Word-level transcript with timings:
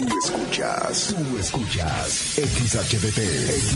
Tú 0.00 0.18
escuchas, 0.24 1.14
tú 1.16 1.36
escuchas 1.38 2.08
XHDT, 2.36 3.20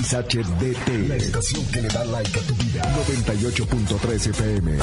XHDT, 0.03 0.89
la 1.09 1.17
estación 1.17 1.67
que 1.67 1.83
le 1.83 1.89
da 1.89 2.05
like 2.07 2.39
a 2.39 2.43
tu 2.43 2.55
vida. 2.55 2.83
98.3 3.07 4.27
FM. 4.31 4.79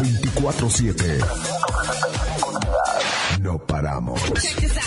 24-7. 0.00 1.24
No 3.40 3.58
paramos. 3.66 4.20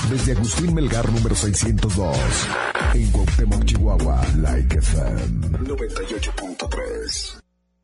Desde 0.10 0.32
Agustín 0.32 0.74
Melgar 0.74 1.12
número 1.12 1.36
602. 1.36 2.18
En 2.94 3.12
Cuauhtémoc, 3.12 3.66
Chihuahua, 3.66 4.22
Like 4.38 4.78
FM 4.80 5.48
98.3. 5.60 7.42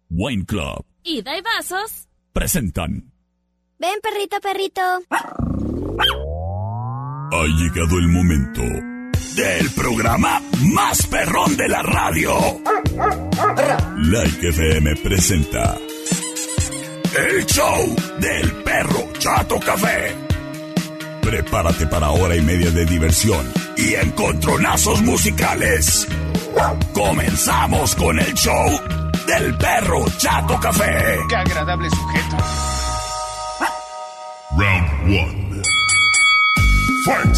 Wine 0.10 0.46
Club 0.46 0.86
Ida 1.04 1.38
y 1.38 1.42
vasos. 1.42 2.08
presentan. 2.34 3.12
Ven, 3.78 4.00
perrito, 4.02 4.40
perrito. 4.42 4.82
Ha 7.32 7.48
llegado 7.48 7.98
el 7.98 8.07
momento 8.07 8.62
del 8.62 9.70
programa 9.71 10.42
más 10.74 11.06
perrón 11.07 11.57
de 11.57 11.68
la 11.68 11.82
radio. 11.82 12.36
Like 13.98 14.50
FM 14.50 14.96
presenta 14.98 15.78
el 17.18 17.46
show 17.46 17.96
del 18.20 18.51
perro 18.64 19.11
Chato 19.18 19.60
Café. 19.60 20.15
Prepárate 21.21 21.88
para 21.88 22.11
hora 22.11 22.36
y 22.36 22.42
media 22.42 22.71
de 22.71 22.86
diversión 22.86 23.46
y 23.76 23.96
encontronazos 23.96 25.01
musicales. 25.01 26.07
Comenzamos 26.93 27.96
con 27.96 28.20
el 28.20 28.34
show 28.34 28.82
del 29.26 29.57
perro 29.57 30.06
Chato 30.18 30.60
Café. 30.60 31.18
Qué 31.28 31.36
agradable 31.36 31.89
sujeto. 31.89 32.38
Round 34.58 35.39
1. 35.39 35.45
Fight! 37.05 37.38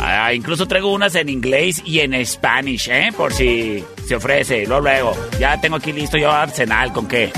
Ah, 0.00 0.34
incluso 0.34 0.66
traigo 0.66 0.92
unas 0.92 1.14
en 1.14 1.28
inglés 1.28 1.80
y 1.84 2.00
en 2.00 2.26
Spanish, 2.26 2.88
¿eh? 2.88 3.12
Por 3.16 3.32
si 3.32 3.84
se 4.04 4.16
ofrece. 4.16 4.66
Luego, 4.66 4.82
luego. 4.82 5.16
Ya 5.38 5.60
tengo 5.60 5.76
aquí 5.76 5.92
listo 5.92 6.18
yo 6.18 6.32
arsenal 6.32 6.92
con 6.92 7.06
qué. 7.06 7.30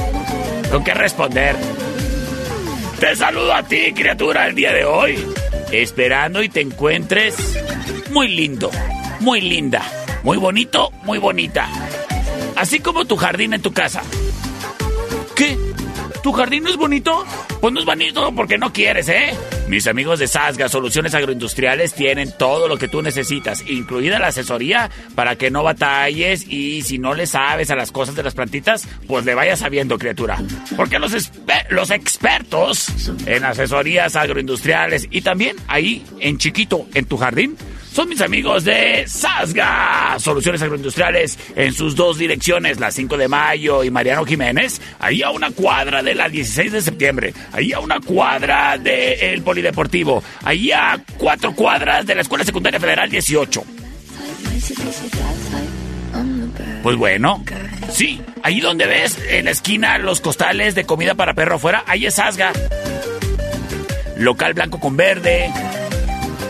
Con 0.71 0.83
qué 0.83 0.95
responder. 0.95 1.76
Te 3.01 3.15
saludo 3.15 3.53
a 3.53 3.63
ti, 3.63 3.93
criatura, 3.93 4.47
el 4.47 4.55
día 4.55 4.73
de 4.73 4.85
hoy. 4.87 5.19
Esperando 5.71 6.43
y 6.43 6.49
te 6.49 6.63
encuentres 6.63 7.35
muy 8.11 8.29
lindo, 8.29 8.71
muy 9.21 9.43
linda, 9.43 9.83
muy 10.23 10.39
bonito, 10.39 10.91
muy 11.03 11.19
bonita. 11.19 11.69
Así 12.57 12.81
como 12.81 13.05
tu 13.05 13.17
jardín 13.17 13.53
en 13.53 13.61
tu 13.61 13.73
casa. 13.73 14.03
¿Qué? 15.35 15.59
¿Tu 16.27 16.33
jardín 16.33 16.65
no 16.65 16.71
es 16.71 16.77
bonito? 16.77 17.25
Pues 17.61 17.73
no 17.73 17.79
es 17.79 17.87
bonito 17.87 18.35
porque 18.35 18.59
no 18.59 18.73
quieres, 18.73 19.09
¿eh? 19.09 19.33
Mis 19.69 19.87
amigos 19.87 20.19
de 20.19 20.27
Sasga 20.27 20.69
Soluciones 20.69 21.15
Agroindustriales 21.15 21.95
tienen 21.95 22.33
todo 22.37 22.67
lo 22.67 22.79
que 22.79 22.89
tú 22.89 23.01
necesitas, 23.01 23.63
incluida 23.69 24.19
la 24.19 24.27
asesoría 24.27 24.91
para 25.15 25.37
que 25.37 25.53
no 25.53 25.63
batalles 25.63 26.45
y 26.49 26.83
si 26.83 26.99
no 26.99 27.15
le 27.15 27.29
sabes 27.29 27.71
a 27.71 27.77
las 27.77 27.93
cosas 27.93 28.17
de 28.17 28.25
las 28.25 28.35
plantitas, 28.35 28.89
pues 29.07 29.25
le 29.25 29.37
vayas 29.37 29.61
sabiendo, 29.61 29.99
criatura. 29.99 30.43
Porque 30.77 30.99
los, 30.99 31.13
los 31.71 31.91
expertos 31.93 32.89
en 33.27 33.45
asesorías 33.45 34.17
agroindustriales 34.17 35.07
y 35.13 35.21
también 35.21 35.55
ahí 35.69 36.05
en 36.19 36.39
chiquito, 36.39 36.89
en 36.95 37.05
tu 37.05 37.19
jardín, 37.19 37.57
son 37.97 38.11
mis 38.11 38.21
amigos 38.21 38.63
de 38.65 39.09
Sasga 39.09 40.17
Soluciones 40.19 40.61
Agroindustriales 40.61 41.39
en 41.57 41.73
sus 41.73 41.97
dos 41.97 42.19
direcciones, 42.19 42.79
la 42.79 42.91
5 42.91 43.17
de 43.17 43.27
mayo 43.27 43.83
y 43.85 43.91
Mariano 43.91 44.27
Jiménez, 44.27 44.83
ahí 44.99 45.23
a 45.23 45.31
una 45.31 45.51
cuadra 45.51 46.03
de 46.03 46.15
la 46.15 46.29
16 46.29 46.73
de 46.73 46.83
septiembre, 46.83 47.33
ahí 47.53 47.73
a 47.73 47.81
una 47.81 47.99
cuadra 48.01 48.77
del 48.77 49.41
Polideportivo, 49.41 50.23
ahí 50.45 50.73
a 50.73 51.01
cuatro 51.17 51.55
cuadras 51.55 52.05
de 52.05 52.17
la 52.17 52.21
Escuela 52.21 52.45
Secundaria 52.45 52.79
Federal 52.79 53.09
18. 53.09 53.65
Pues 56.83 56.97
bueno, 56.99 57.43
sí, 57.91 58.21
ahí 58.43 58.61
donde 58.61 58.85
ves 58.85 59.19
en 59.31 59.47
la 59.47 59.53
esquina 59.53 59.97
los 59.97 60.21
costales 60.21 60.75
de 60.75 60.85
comida 60.85 61.15
para 61.15 61.33
perro 61.33 61.55
afuera, 61.55 61.83
ahí 61.87 62.05
es 62.05 62.13
Sasga. 62.13 62.53
Local 64.19 64.53
blanco 64.53 64.81
con 64.81 64.99
verde. 64.99 65.51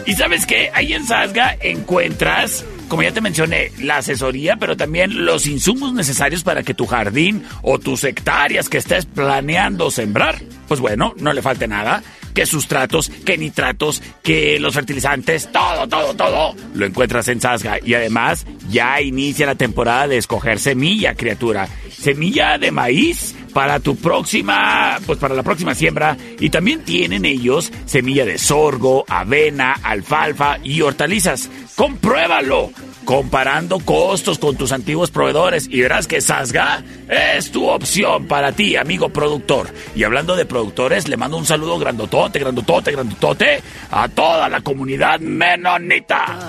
Y 0.07 0.15
sabes 0.15 0.47
qué, 0.47 0.71
ahí 0.73 0.93
en 0.93 1.05
Sasga 1.05 1.57
encuentras, 1.61 2.65
como 2.87 3.03
ya 3.03 3.11
te 3.11 3.21
mencioné, 3.21 3.73
la 3.81 3.97
asesoría, 3.97 4.57
pero 4.57 4.77
también 4.77 5.27
los 5.27 5.47
insumos 5.47 5.93
necesarios 5.93 6.45
para 6.45 6.63
que 6.63 6.75
tu 6.75 6.87
jardín 6.87 7.43
o 7.63 7.81
tus 7.81 8.05
hectáreas 8.05 8.69
que 8.69 8.79
estés 8.79 9.05
planeando 9.05 9.91
sembrar, 9.91 10.41
pues 10.69 10.79
bueno, 10.79 11.13
no 11.19 11.33
le 11.33 11.43
falte 11.43 11.67
nada. 11.67 12.05
Que 12.35 12.47
sustratos, 12.47 13.09
que 13.09 13.39
nitratos, 13.39 14.03
que 14.23 14.61
los 14.61 14.75
fertilizantes, 14.75 15.51
todo, 15.51 15.89
todo, 15.89 16.15
todo, 16.15 16.55
lo 16.75 16.85
encuentras 16.85 17.27
en 17.29 17.41
Sasga. 17.41 17.79
Y 17.83 17.95
además, 17.95 18.47
ya 18.69 19.01
inicia 19.01 19.47
la 19.47 19.55
temporada 19.55 20.07
de 20.07 20.19
escoger 20.19 20.59
semilla, 20.59 21.15
criatura. 21.15 21.67
Semilla 21.91 22.59
de 22.59 22.71
maíz 22.71 23.35
para 23.57 23.81
tu 23.81 23.97
próxima, 23.97 24.99
pues 25.07 25.19
para 25.19 25.35
la 25.35 25.43
próxima 25.43 25.75
siembra. 25.75 26.15
Y 26.39 26.51
también 26.51 26.85
tienen 26.85 27.25
ellos 27.25 27.73
semilla 27.87 28.27
de 28.27 28.37
sorgo, 28.37 29.07
avena, 29.09 29.73
alfalfa 29.83 30.59
y 30.63 30.83
hortalizas. 30.83 31.49
Compruébalo 31.75 32.71
comparando 33.07 33.79
costos 33.79 34.39
con 34.39 34.57
tus 34.57 34.73
antiguos 34.73 35.11
proveedores 35.11 35.69
y 35.71 35.81
verás 35.81 36.07
que 36.07 36.21
Sasga 36.21 36.85
es 37.09 37.51
tu 37.51 37.67
opción 37.67 38.27
para 38.27 38.53
ti, 38.53 38.77
amigo 38.77 39.09
productor. 39.09 39.71
Y 39.95 40.05
hablando 40.05 40.37
de 40.37 40.45
productores, 40.45 41.09
le 41.09 41.17
mando 41.17 41.39
un 41.39 41.47
saludo 41.47 41.79
grandotote, 41.79 42.39
grandotote, 42.39 42.93
grandotote 42.93 43.63
a 43.91 44.07
toda 44.11 44.51
la 44.51 44.61
comunidad 44.61 45.19
menonita. 45.19 46.47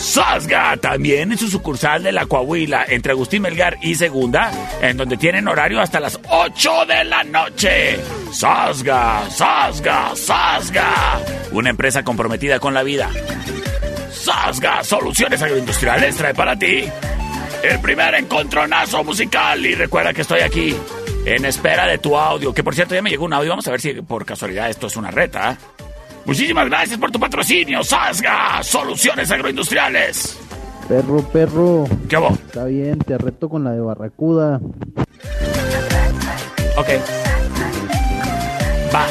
Sasga 0.00 0.78
también 0.78 1.30
en 1.30 1.36
su 1.36 1.48
sucursal 1.48 2.02
de 2.02 2.10
la 2.10 2.24
Coahuila 2.24 2.86
entre 2.88 3.12
Agustín 3.12 3.42
Melgar 3.42 3.76
y 3.82 3.94
Segunda, 3.94 4.50
en 4.80 4.96
donde 4.96 5.18
tienen 5.18 5.46
horario 5.46 5.78
hasta 5.78 6.00
las 6.00 6.18
8 6.28 6.86
de 6.86 7.04
la 7.04 7.22
noche. 7.22 8.00
Sasga, 8.32 9.28
Sasga, 9.28 10.16
Sasga. 10.16 11.20
Una 11.52 11.68
empresa 11.68 12.02
comprometida 12.02 12.58
con 12.58 12.72
la 12.72 12.82
vida. 12.82 13.10
Sasga 14.10 14.82
Soluciones 14.82 15.42
Agroindustriales 15.42 16.16
trae 16.16 16.34
para 16.34 16.58
ti 16.58 16.84
el 17.62 17.80
primer 17.80 18.14
encontronazo 18.14 19.04
musical. 19.04 19.64
Y 19.66 19.74
recuerda 19.74 20.14
que 20.14 20.22
estoy 20.22 20.40
aquí 20.40 20.74
en 21.26 21.44
espera 21.44 21.86
de 21.86 21.98
tu 21.98 22.16
audio. 22.16 22.54
Que 22.54 22.64
por 22.64 22.74
cierto 22.74 22.94
ya 22.94 23.02
me 23.02 23.10
llegó 23.10 23.26
un 23.26 23.34
audio. 23.34 23.50
Vamos 23.50 23.68
a 23.68 23.70
ver 23.70 23.80
si 23.82 23.92
por 24.00 24.24
casualidad 24.24 24.70
esto 24.70 24.86
es 24.86 24.96
una 24.96 25.10
reta. 25.10 25.58
Muchísimas 26.24 26.66
gracias 26.66 26.98
por 26.98 27.10
tu 27.10 27.18
patrocinio, 27.18 27.82
Sasga 27.82 28.62
Soluciones 28.62 29.30
Agroindustriales. 29.30 30.38
Perro, 30.88 31.22
perro. 31.22 31.88
¿Qué 32.08 32.16
hago? 32.16 32.30
Está 32.30 32.64
bien, 32.64 32.98
te 32.98 33.16
reto 33.16 33.48
con 33.48 33.64
la 33.64 33.72
de 33.72 33.80
Barracuda. 33.80 34.60
Ok. 36.76 36.88
Va. 38.92 39.06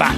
Va. 0.00 0.14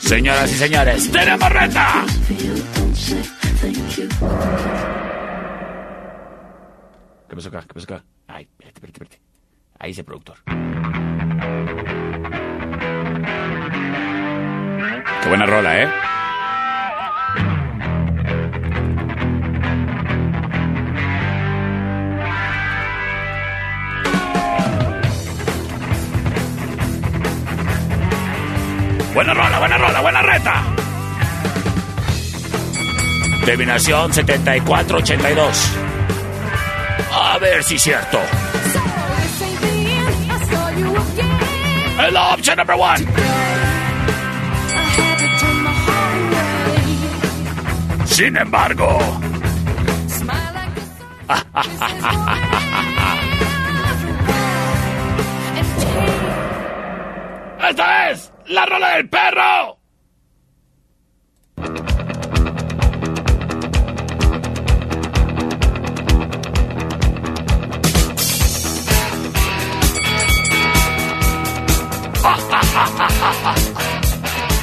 Señoras 0.00 0.50
y 0.50 0.54
señores, 0.54 1.10
tenemos 1.10 1.48
reta. 1.52 2.04
¿Qué 7.28 7.36
pasó 7.36 7.48
acá? 7.48 7.60
¿Qué 7.62 7.74
pasó 7.74 7.84
acá? 7.84 8.04
Ay, 8.26 8.48
espérate, 8.58 8.78
espérate, 8.78 9.04
espérate. 9.04 9.20
Ahí 9.78 9.90
dice 9.90 10.02
productor. 10.04 10.38
Qué 15.22 15.28
buena 15.28 15.46
rola, 15.46 15.82
¿eh? 15.82 15.88
Buena 29.14 29.34
rola, 29.34 29.58
buena 29.58 29.76
rola, 29.76 30.00
buena 30.00 30.22
reta. 30.22 30.62
Terminación 33.44 34.12
7482. 34.12 35.76
A 37.12 37.38
ver 37.38 37.64
si 37.64 37.74
es 37.74 37.82
cierto. 37.82 38.20
El 42.06 42.16
option 42.16 42.56
number 42.56 42.76
one. 42.78 43.06
Sin 48.06 48.36
embargo, 48.36 48.98
la 58.50 58.66
rola 58.66 58.96
del 58.96 59.08
perro. 59.08 59.78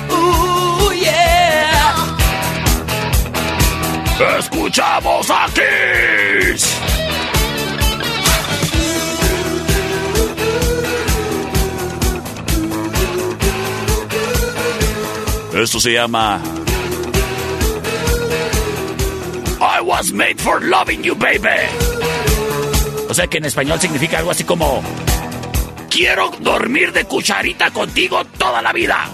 Ooh, 0.09 0.91
yeah. 0.93 1.95
Escuchamos 4.37 5.29
a 5.29 5.47
Esto 15.63 15.79
se 15.79 15.91
llama 15.91 16.39
I 19.59 19.81
was 19.81 20.11
made 20.11 20.39
for 20.39 20.61
loving 20.61 21.03
you, 21.03 21.15
baby. 21.15 21.49
O 23.09 23.13
sea 23.13 23.27
que 23.27 23.37
en 23.39 23.45
español 23.45 23.79
significa 23.79 24.19
algo 24.19 24.31
así 24.31 24.43
como 24.43 24.83
Quiero 25.89 26.31
dormir 26.41 26.93
de 26.93 27.05
cucharita 27.05 27.71
contigo 27.71 28.23
toda 28.37 28.61
la 28.61 28.71
vida. 28.71 29.09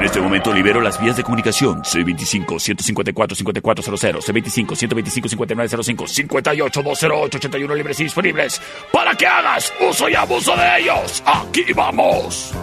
En 0.00 0.06
este 0.06 0.18
momento 0.18 0.50
libero 0.50 0.80
las 0.80 0.98
vías 0.98 1.14
de 1.18 1.22
comunicación 1.22 1.82
C25-154-5400, 1.82 4.24
C25-125-5905, 4.24 6.72
58-208-81 6.72 7.76
libres 7.76 8.00
y 8.00 8.04
disponibles 8.04 8.62
para 8.90 9.14
que 9.14 9.26
hagas 9.26 9.70
uso 9.78 10.08
y 10.08 10.14
abuso 10.14 10.56
de 10.56 10.78
ellos. 10.78 11.22
Aquí 11.26 11.70
vamos. 11.74 12.54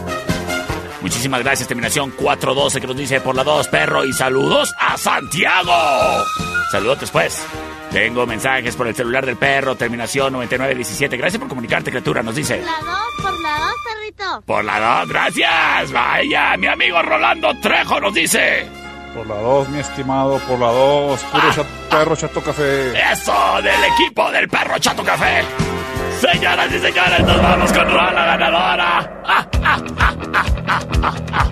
Muchísimas 1.04 1.44
gracias, 1.44 1.68
terminación 1.68 2.10
412 2.10 2.82
que 2.82 2.88
nos 2.88 2.98
dice 2.98 3.22
por 3.22 3.36
la 3.36 3.44
2, 3.44 3.68
perro, 3.68 4.04
y 4.04 4.14
saludos 4.14 4.74
a 4.80 4.98
Santiago. 4.98 6.26
Saludos 6.72 7.02
después. 7.02 7.46
Tengo 7.92 8.26
mensajes 8.28 8.76
por 8.76 8.88
el 8.88 8.96
celular 8.96 9.26
del 9.26 9.38
perro, 9.38 9.76
terminación 9.76 10.34
9917. 10.34 11.18
Gracias 11.18 11.40
por 11.40 11.48
comunicarte, 11.50 11.90
criatura, 11.90 12.22
nos 12.22 12.36
dice. 12.36 12.62
La 12.62 12.74
dos, 12.80 13.08
por 13.22 13.40
la 13.42 13.58
dos, 13.60 13.74
perrito. 13.86 14.42
Por 14.46 14.66
la 14.66 14.80
2, 15.00 15.10
gracias. 15.10 15.92
Vaya, 15.92 16.58
mi 16.58 16.68
amigo 16.68 17.02
Rolando 17.02 17.54
Trejo 17.62 18.00
nos 18.00 18.14
dice. 18.14 18.68
Por 19.16 19.26
la 19.26 19.36
2, 19.36 19.70
mi 19.70 19.80
estimado, 19.80 20.38
por 20.40 20.60
la 20.60 20.68
2, 20.68 21.20
puro 21.24 21.50
chat- 21.54 21.66
perro 21.90 22.16
chato 22.16 22.42
café. 22.42 23.12
Eso 23.12 23.62
del 23.64 23.84
equipo 23.94 24.30
del 24.32 24.48
perro 24.50 24.78
Chato 24.80 25.04
Café. 25.04 25.44
Señoras 26.20 26.68
y 26.72 26.80
señores, 26.80 27.20
nos 27.22 27.42
vamos 27.42 27.72
con 27.74 27.86
Rola 27.90 28.26
ganadora. 28.26 29.22
Ah, 29.26 29.48
ah, 29.64 29.82
ah, 30.00 30.14
ah, 30.34 30.46
ah, 30.68 30.80
ah, 31.04 31.16
ah. 31.34 31.50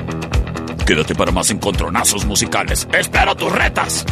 Quédate 0.86 1.16
para 1.16 1.32
más 1.32 1.50
encontronazos 1.50 2.26
musicales. 2.26 2.88
Espero 2.92 3.36
tus 3.36 3.52
retas. 3.52 4.06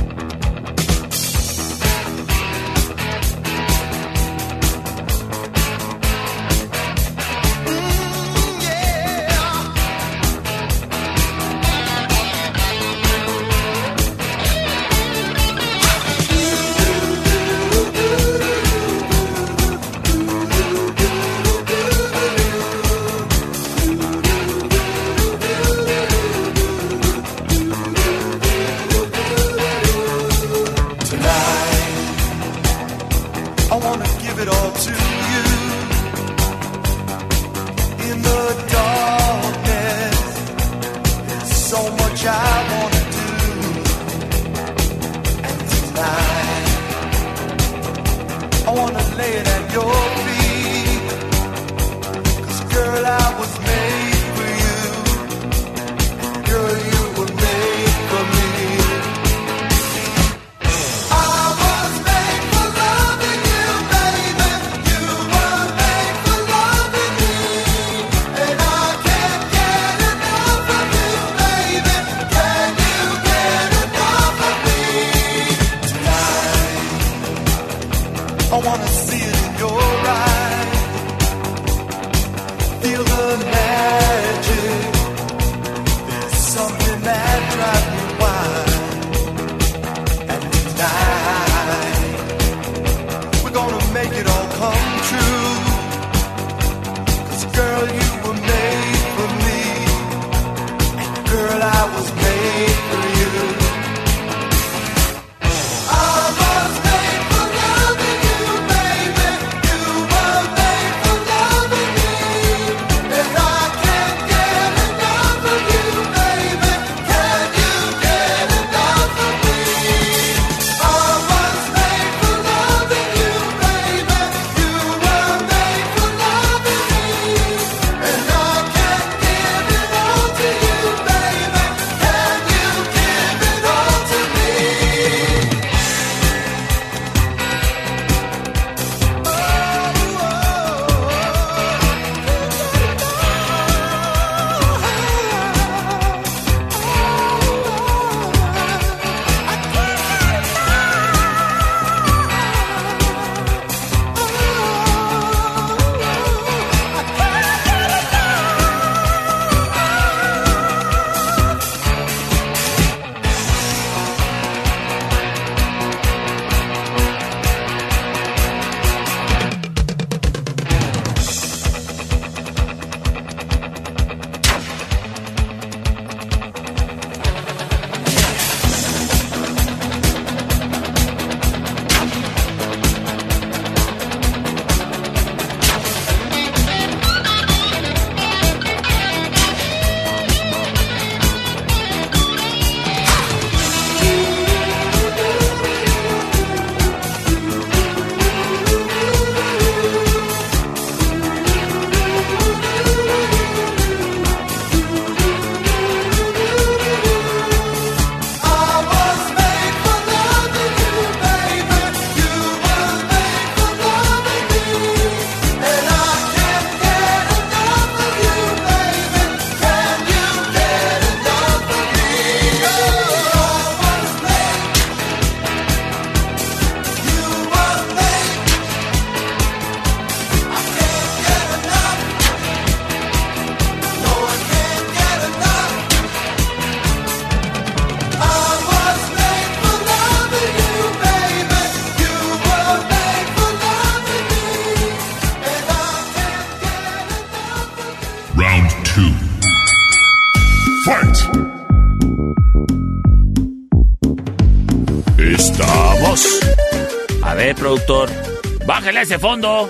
Ese 259.03 259.19
fondo. 259.19 259.69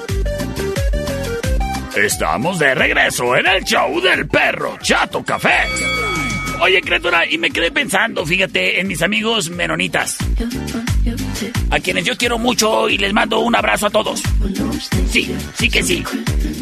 Estamos 1.96 2.60
de 2.60 2.76
regreso 2.76 3.36
en 3.36 3.48
el 3.48 3.64
show 3.64 4.00
del 4.00 4.28
perro 4.28 4.78
Chato 4.80 5.24
Café. 5.24 5.68
Oye, 6.62 6.80
criatura, 6.82 7.26
y 7.28 7.40
me 7.40 7.50
quedé 7.50 7.72
pensando, 7.72 8.26
fíjate, 8.28 8.80
en 8.80 8.88
mis 8.88 9.02
amigos 9.02 9.50
menonitas. 9.50 10.18
A 11.72 11.80
quienes 11.80 12.06
yo 12.06 12.16
quiero 12.16 12.38
mucho 12.38 12.90
y 12.90 13.00
les 13.00 13.12
mando 13.12 13.40
un 13.40 13.56
abrazo 13.56 13.88
a 13.88 13.90
todos. 13.90 14.22
Sí, 15.10 15.36
sí 15.56 15.70
que 15.70 15.82
sí. 15.82 16.04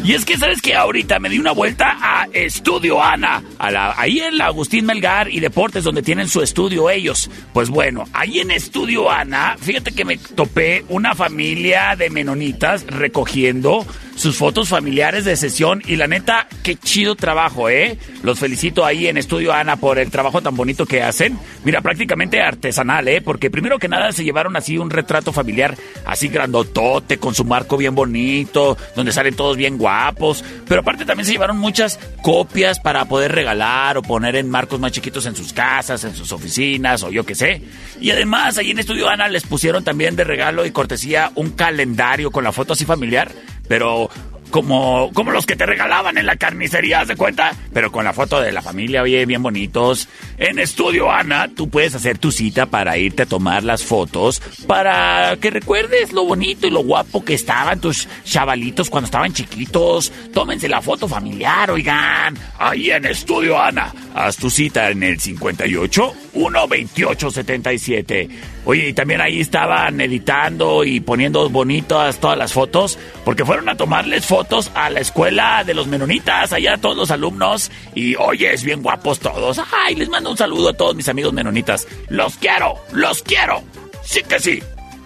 Y 0.02 0.14
es 0.14 0.24
que, 0.24 0.38
¿sabes 0.38 0.62
que 0.62 0.74
Ahorita 0.74 1.18
me 1.20 1.28
di 1.28 1.38
una 1.38 1.52
vuelta 1.52 1.98
a 2.00 2.21
Estudio 2.44 3.02
Ana, 3.02 3.42
a 3.58 3.70
la, 3.70 3.94
ahí 3.96 4.20
en 4.20 4.38
la 4.38 4.46
Agustín 4.46 4.86
Melgar 4.86 5.30
y 5.30 5.40
Deportes, 5.40 5.84
donde 5.84 6.02
tienen 6.02 6.28
su 6.28 6.42
estudio 6.42 6.90
ellos. 6.90 7.30
Pues 7.52 7.70
bueno, 7.70 8.04
ahí 8.12 8.40
en 8.40 8.50
Estudio 8.50 9.10
Ana, 9.10 9.56
fíjate 9.58 9.92
que 9.92 10.04
me 10.04 10.18
topé 10.18 10.84
una 10.88 11.14
familia 11.14 11.96
de 11.96 12.10
menonitas 12.10 12.84
recogiendo 12.86 13.86
sus 14.22 14.36
fotos 14.36 14.68
familiares 14.68 15.24
de 15.24 15.34
sesión 15.34 15.82
y 15.84 15.96
la 15.96 16.06
neta, 16.06 16.46
qué 16.62 16.76
chido 16.76 17.16
trabajo, 17.16 17.68
¿eh? 17.68 17.98
Los 18.22 18.38
felicito 18.38 18.86
ahí 18.86 19.08
en 19.08 19.16
Estudio 19.16 19.52
Ana 19.52 19.74
por 19.74 19.98
el 19.98 20.12
trabajo 20.12 20.40
tan 20.40 20.54
bonito 20.54 20.86
que 20.86 21.02
hacen. 21.02 21.36
Mira, 21.64 21.80
prácticamente 21.80 22.40
artesanal, 22.40 23.08
¿eh? 23.08 23.20
Porque 23.20 23.50
primero 23.50 23.80
que 23.80 23.88
nada 23.88 24.12
se 24.12 24.22
llevaron 24.22 24.56
así 24.56 24.78
un 24.78 24.90
retrato 24.90 25.32
familiar 25.32 25.76
así 26.06 26.28
grandotote, 26.28 27.18
con 27.18 27.34
su 27.34 27.44
marco 27.44 27.76
bien 27.76 27.96
bonito, 27.96 28.78
donde 28.94 29.10
salen 29.10 29.34
todos 29.34 29.56
bien 29.56 29.76
guapos. 29.76 30.44
Pero 30.68 30.82
aparte 30.82 31.04
también 31.04 31.26
se 31.26 31.32
llevaron 31.32 31.58
muchas 31.58 31.98
copias 32.22 32.78
para 32.78 33.06
poder 33.06 33.32
regalar 33.32 33.98
o 33.98 34.02
poner 34.02 34.36
en 34.36 34.48
marcos 34.48 34.78
más 34.78 34.92
chiquitos 34.92 35.26
en 35.26 35.34
sus 35.34 35.52
casas, 35.52 36.04
en 36.04 36.14
sus 36.14 36.30
oficinas 36.30 37.02
o 37.02 37.10
yo 37.10 37.26
qué 37.26 37.34
sé. 37.34 37.60
Y 38.00 38.12
además 38.12 38.56
ahí 38.56 38.70
en 38.70 38.78
Estudio 38.78 39.08
Ana 39.08 39.26
les 39.26 39.42
pusieron 39.42 39.82
también 39.82 40.14
de 40.14 40.22
regalo 40.22 40.64
y 40.64 40.70
cortesía 40.70 41.32
un 41.34 41.50
calendario 41.50 42.30
con 42.30 42.44
la 42.44 42.52
foto 42.52 42.74
así 42.74 42.84
familiar, 42.84 43.32
pero 43.68 44.10
como, 44.52 45.10
como 45.14 45.32
los 45.32 45.46
que 45.46 45.56
te 45.56 45.66
regalaban 45.66 46.18
en 46.18 46.26
la 46.26 46.36
carnicería, 46.36 47.04
¿se 47.06 47.16
cuenta? 47.16 47.56
Pero 47.72 47.90
con 47.90 48.04
la 48.04 48.12
foto 48.12 48.40
de 48.40 48.52
la 48.52 48.62
familia, 48.62 49.02
oye, 49.02 49.24
bien 49.26 49.42
bonitos. 49.42 50.08
En 50.36 50.58
Estudio 50.58 51.10
Ana, 51.10 51.48
tú 51.48 51.68
puedes 51.70 51.94
hacer 51.94 52.18
tu 52.18 52.30
cita 52.30 52.66
para 52.66 52.98
irte 52.98 53.22
a 53.22 53.26
tomar 53.26 53.64
las 53.64 53.82
fotos, 53.82 54.40
para 54.66 55.36
que 55.40 55.50
recuerdes 55.50 56.12
lo 56.12 56.24
bonito 56.24 56.66
y 56.66 56.70
lo 56.70 56.84
guapo 56.84 57.24
que 57.24 57.34
estaban 57.34 57.80
tus 57.80 58.06
chavalitos 58.24 58.90
cuando 58.90 59.06
estaban 59.06 59.32
chiquitos. 59.32 60.12
Tómense 60.32 60.68
la 60.68 60.82
foto 60.82 61.08
familiar, 61.08 61.70
oigan. 61.70 62.36
Ahí 62.58 62.90
en 62.90 63.06
Estudio 63.06 63.60
Ana, 63.60 63.92
haz 64.14 64.36
tu 64.36 64.50
cita 64.50 64.90
en 64.90 65.02
el 65.02 65.18
58 65.18 66.14
128 66.32 67.30
77. 67.30 68.28
Oye, 68.64 68.88
y 68.88 68.92
también 68.92 69.20
ahí 69.20 69.40
estaban 69.40 70.00
editando 70.00 70.84
y 70.84 71.00
poniendo 71.00 71.48
bonitas 71.50 72.18
todas 72.18 72.38
las 72.38 72.52
fotos, 72.52 72.98
porque 73.24 73.44
fueron 73.44 73.68
a 73.68 73.76
tomarles 73.76 74.24
fotos 74.24 74.70
a 74.74 74.90
la 74.90 75.00
escuela 75.00 75.64
de 75.64 75.74
los 75.74 75.86
menonitas, 75.86 76.52
allá 76.52 76.76
todos 76.78 76.96
los 76.96 77.10
alumnos, 77.10 77.70
y 77.94 78.14
oye, 78.16 78.52
es 78.52 78.64
bien 78.64 78.82
guapos 78.82 79.20
todos. 79.20 79.60
Ay, 79.72 79.94
les 79.96 80.08
mando 80.08 80.30
un 80.30 80.36
saludo 80.36 80.70
a 80.70 80.74
todos 80.74 80.94
mis 80.94 81.08
amigos 81.08 81.32
menonitas. 81.32 81.86
Los 82.08 82.36
quiero, 82.36 82.76
los 82.92 83.22
quiero. 83.22 83.62
Sí 84.02 84.22
que 84.22 84.38
sí. 84.38 84.62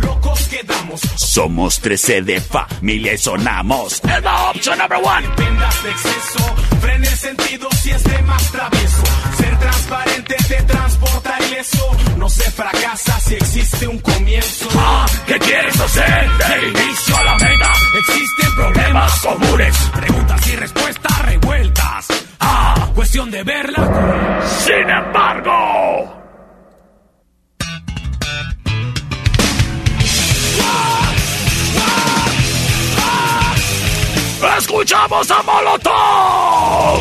Locos 0.00 0.48
quedamos. 0.48 1.00
Somos 1.16 1.80
13 1.80 2.22
de 2.22 2.40
familia 2.40 3.12
y 3.14 3.18
sonamos. 3.18 4.00
Es 4.04 4.22
la 4.22 4.50
opción 4.50 4.78
number 4.78 4.98
one. 5.02 5.26
Vendas 5.36 5.82
de 5.82 5.90
exceso, 5.90 6.54
frene 6.80 7.08
el 7.08 7.16
sentido 7.16 7.68
si 7.82 7.90
es 7.90 8.04
de 8.04 8.22
más 8.22 8.52
travieso. 8.52 9.02
Ser 9.36 9.58
transparente 9.58 10.36
te 10.48 10.62
transporta 10.62 11.36
ileso. 11.48 11.96
No 12.16 12.28
se 12.28 12.50
fracasa 12.50 13.20
si 13.20 13.34
existe 13.34 13.86
un 13.86 13.98
comienzo. 13.98 14.68
Ah, 14.76 15.06
¿Qué 15.26 15.38
quieres 15.38 15.78
hacer? 15.80 16.28
Del 16.38 16.68
inicio 16.68 17.16
a 17.16 17.24
la 17.24 17.34
meta. 17.38 17.72
Existen 17.98 18.54
Problemas 18.56 19.20
comunes. 19.20 19.76
preguntas 19.94 20.46
y 20.48 20.56
respuestas 20.56 21.22
revueltas. 21.22 22.06
Ah, 22.40 22.88
cuestión 22.94 23.30
de 23.30 23.42
verla. 23.42 24.40
Sin 24.64 24.90
embargo. 24.90 26.19
¡Escuchamos 34.58 35.30
a 35.30 35.42
Molotov! 35.42 37.00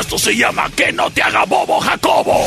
Esto 0.00 0.18
se 0.18 0.36
llama 0.36 0.68
Que 0.74 0.92
no 0.92 1.10
te 1.10 1.22
haga 1.22 1.44
bobo, 1.44 1.78
Jacobo. 1.80 2.46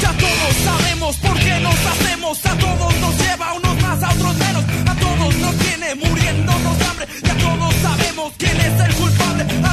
Ya 0.00 0.12
todos 0.12 0.54
sabemos 0.64 1.16
por 1.16 1.38
qué 1.38 1.60
nos 1.60 1.86
hacemos. 1.86 2.46
A 2.46 2.54
todos 2.56 2.94
nos 2.96 3.18
lleva, 3.18 3.52
unos 3.52 3.82
más, 3.82 4.02
a 4.02 4.08
otros 4.14 4.36
menos. 4.36 4.64
A 4.86 4.94
todos 4.94 5.34
nos 5.36 5.56
tiene 5.58 5.94
muriéndonos 5.96 6.80
hambre. 6.88 7.06
Ya 7.22 7.34
todos 7.34 7.74
sabemos 7.82 8.32
quién 8.38 8.60
es 8.60 8.80
el 8.80 8.94
culpable. 8.94 9.67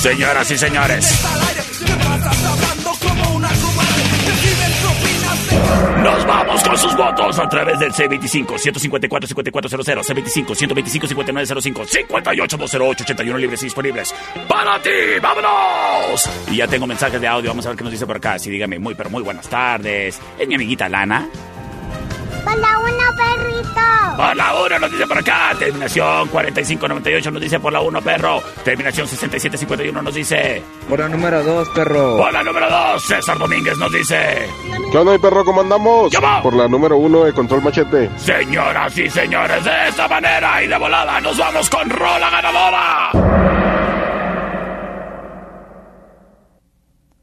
Señoras 0.00 0.50
y 0.50 0.56
señores, 0.56 1.20
nos 6.02 6.26
vamos 6.26 6.64
con 6.64 6.78
sus 6.78 6.96
votos 6.96 7.38
a 7.38 7.46
través 7.50 7.78
del 7.78 7.92
C25-154-5400, 7.92 10.46
C25-125-5905, 10.46 12.06
58-208-81 12.08 13.36
libres 13.36 13.60
y 13.60 13.66
disponibles. 13.66 14.14
¡Para 14.48 14.80
ti! 14.80 14.88
¡Vámonos! 15.20 16.30
Y 16.50 16.56
ya 16.56 16.66
tengo 16.66 16.86
mensajes 16.86 17.20
de 17.20 17.28
audio, 17.28 17.50
vamos 17.50 17.66
a 17.66 17.68
ver 17.68 17.76
qué 17.76 17.84
nos 17.84 17.92
dice 17.92 18.06
por 18.06 18.16
acá. 18.16 18.38
Sí, 18.38 18.50
dígame, 18.50 18.78
muy, 18.78 18.94
pero 18.94 19.10
muy 19.10 19.22
buenas 19.22 19.50
tardes. 19.50 20.18
Es 20.38 20.48
mi 20.48 20.54
amiguita 20.54 20.88
Lana. 20.88 21.28
Hola, 22.46 22.78
una 22.78 23.16
perrito. 23.16 24.16
Por 24.16 24.36
la 24.36 24.54
1 24.54 24.78
nos 24.78 24.90
dice 24.90 25.06
por 25.06 25.18
acá. 25.18 25.54
Terminación 25.58 26.28
4598 26.28 27.30
nos 27.30 27.42
dice 27.42 27.60
por 27.60 27.72
la 27.72 27.80
1, 27.80 28.02
perro. 28.02 28.42
Terminación 28.64 29.06
6751 29.06 30.02
nos 30.02 30.14
dice. 30.14 30.62
Por 30.88 30.98
la 30.98 31.08
número 31.08 31.42
2, 31.42 31.68
perro. 31.70 32.16
Por 32.18 32.32
la 32.32 32.42
número 32.42 32.68
2, 32.68 33.02
César 33.02 33.38
Domínguez 33.38 33.76
nos 33.78 33.92
dice. 33.92 34.48
¿Qué 34.90 34.98
onda, 34.98 35.18
perro? 35.18 35.44
¿Cómo 35.44 35.60
andamos? 35.60 36.12
Por 36.42 36.54
la 36.54 36.68
número 36.68 36.96
uno 36.96 37.24
de 37.24 37.32
Control 37.32 37.62
Machete. 37.62 38.10
Señoras 38.18 38.96
y 38.98 39.08
señores, 39.08 39.64
de 39.64 39.88
esta 39.88 40.08
manera 40.08 40.62
y 40.62 40.68
de 40.68 40.78
volada 40.78 41.20
nos 41.20 41.36
vamos 41.38 41.70
con 41.70 41.88
Rola 41.88 42.30
Ganadora. 42.30 43.10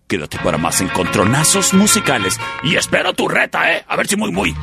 Quédate 0.07 0.37
para 0.39 0.57
más 0.57 0.79
encontronazos 0.79 1.73
musicales 1.73 2.39
y 2.63 2.77
espero 2.77 3.11
tu 3.13 3.27
reta, 3.27 3.73
¿eh? 3.73 3.83
A 3.89 3.97
ver 3.97 4.07
si 4.07 4.15
muy, 4.15 4.31
muy. 4.31 4.55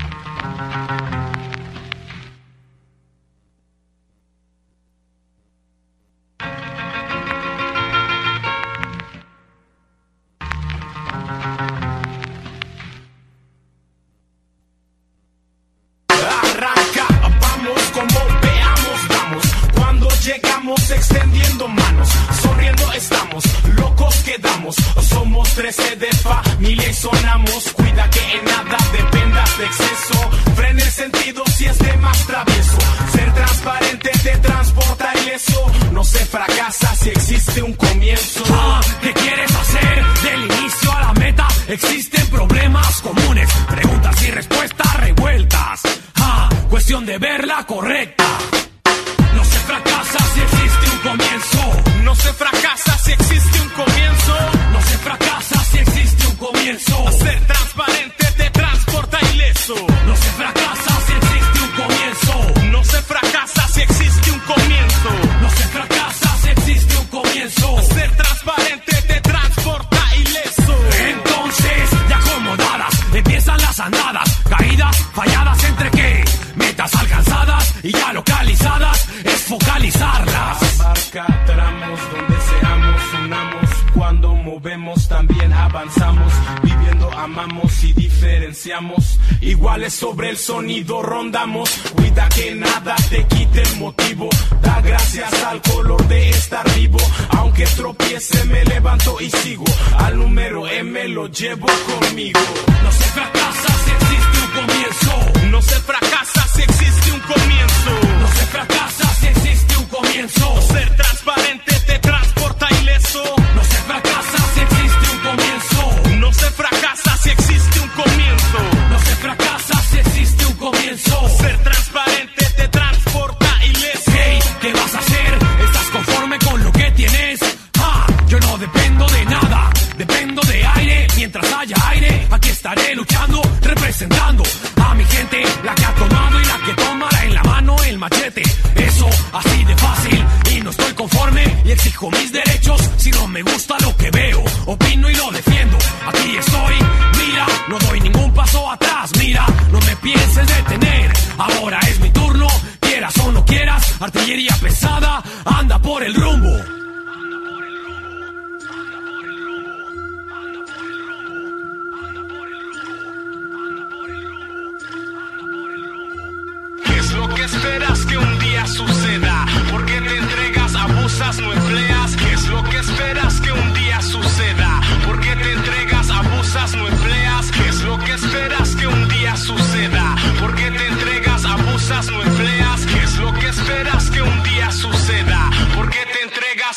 Sobre 89.94 90.30
el 90.30 90.37
sonido 90.37 91.02
rondamos. 91.02 91.70
Cuida 91.94 92.28
que 92.30 92.54
nada 92.54 92.96
te 93.11 93.24
quite 93.26 93.62
el 93.62 93.76
motivo. 93.76 94.28
Da 94.61 94.80
gracias 94.80 95.33
al 95.44 95.62
color 95.62 96.07
de 96.09 96.30
estar 96.30 96.68
vivo. 96.74 96.98
Aunque 97.30 97.64
tropiece 97.64 98.44
me 98.46 98.64
levanto 98.64 99.16
y 99.20 99.30
sigo. 99.30 99.64
Al 99.98 100.18
número 100.18 100.66
M 100.68 101.09
lo 101.09 101.28
llevo 101.28 101.66
conmigo. 101.87 102.40
No 102.83 102.92
se 102.92 103.04
fracasa 103.04 103.43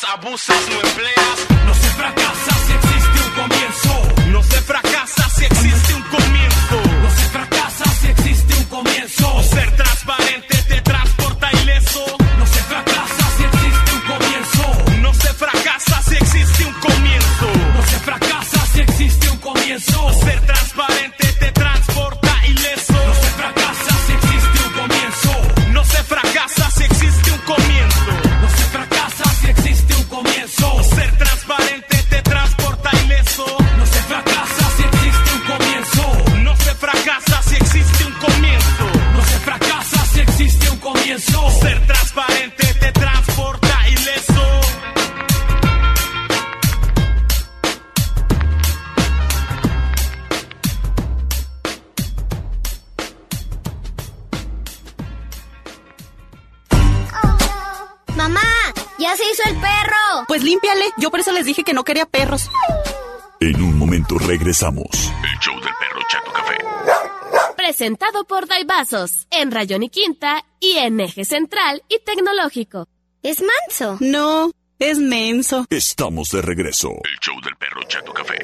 abusas, 0.04 0.56
no 0.70 0.80
empleas? 0.80 1.38
No 1.66 1.74
se 1.74 1.90
fracasa 1.90 2.52
si 2.66 2.72
existe 2.72 3.18
un 3.26 3.30
comienzo. 3.42 4.28
No 4.28 4.42
se 4.42 4.60
fracasa 4.62 5.27
Yo 61.08 61.10
por 61.10 61.20
eso 61.20 61.32
les 61.32 61.46
dije 61.46 61.64
que 61.64 61.72
no 61.72 61.84
quería 61.84 62.04
perros. 62.04 62.50
En 63.40 63.62
un 63.62 63.78
momento 63.78 64.18
regresamos. 64.18 64.84
El 64.92 65.38
show 65.38 65.54
del 65.54 65.72
perro 65.80 66.00
Chato 66.10 66.30
Café. 66.34 66.58
Presentado 67.56 68.26
por 68.26 68.46
Daibazos, 68.46 69.26
en 69.30 69.50
Rayón 69.50 69.84
y 69.84 69.88
Quinta 69.88 70.44
y 70.60 70.72
en 70.72 71.00
Eje 71.00 71.24
Central 71.24 71.82
y 71.88 72.00
Tecnológico. 72.00 72.88
¿Es 73.22 73.40
manso? 73.40 73.96
No, 74.00 74.50
es 74.78 74.98
menso. 74.98 75.64
Estamos 75.70 76.28
de 76.28 76.42
regreso. 76.42 76.90
El 76.90 77.18
show 77.22 77.40
del 77.42 77.56
perro 77.56 77.82
Chato 77.88 78.12
Café. 78.12 78.40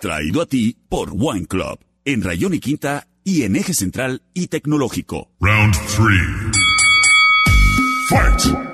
Traído 0.00 0.42
a 0.42 0.46
ti 0.46 0.76
por 0.88 1.10
Wine 1.12 1.46
Club. 1.46 1.78
En 2.04 2.24
Rayón 2.24 2.54
y 2.54 2.58
Quinta 2.58 3.06
y 3.22 3.44
en 3.44 3.54
Eje 3.54 3.72
Central 3.72 4.20
y 4.34 4.48
Tecnológico. 4.48 5.30
Round 5.38 5.76
3. 5.94 6.08
Fight. 8.08 8.73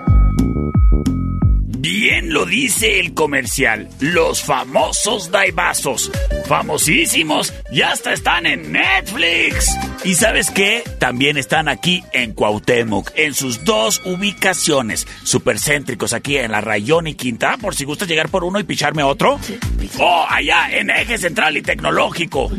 Bien 1.82 2.30
lo 2.30 2.44
dice 2.44 3.00
el 3.00 3.14
comercial. 3.14 3.88
Los 4.00 4.42
famosos 4.42 5.30
Daibazos. 5.30 6.12
Famosísimos. 6.46 7.54
Ya 7.72 7.92
hasta 7.92 8.12
están 8.12 8.44
en 8.44 8.70
Netflix. 8.70 9.74
¿Y 10.04 10.14
sabes 10.14 10.50
qué? 10.50 10.84
También 10.98 11.38
están 11.38 11.68
aquí 11.68 12.04
en 12.12 12.34
Cuauhtémoc. 12.34 13.12
En 13.16 13.32
sus 13.32 13.64
dos 13.64 14.02
ubicaciones. 14.04 15.06
Supercéntricos 15.24 16.12
aquí 16.12 16.36
en 16.36 16.52
la 16.52 16.60
Rayón 16.60 17.06
y 17.06 17.14
Quinta. 17.14 17.56
Por 17.56 17.74
si 17.74 17.86
gustas 17.86 18.08
llegar 18.08 18.28
por 18.28 18.44
uno 18.44 18.60
y 18.60 18.64
picharme 18.64 19.02
otro. 19.02 19.40
O 19.98 20.26
allá 20.28 20.70
en 20.70 20.90
Eje 20.90 21.16
Central 21.16 21.56
y 21.56 21.62
Tecnológico. 21.62 22.52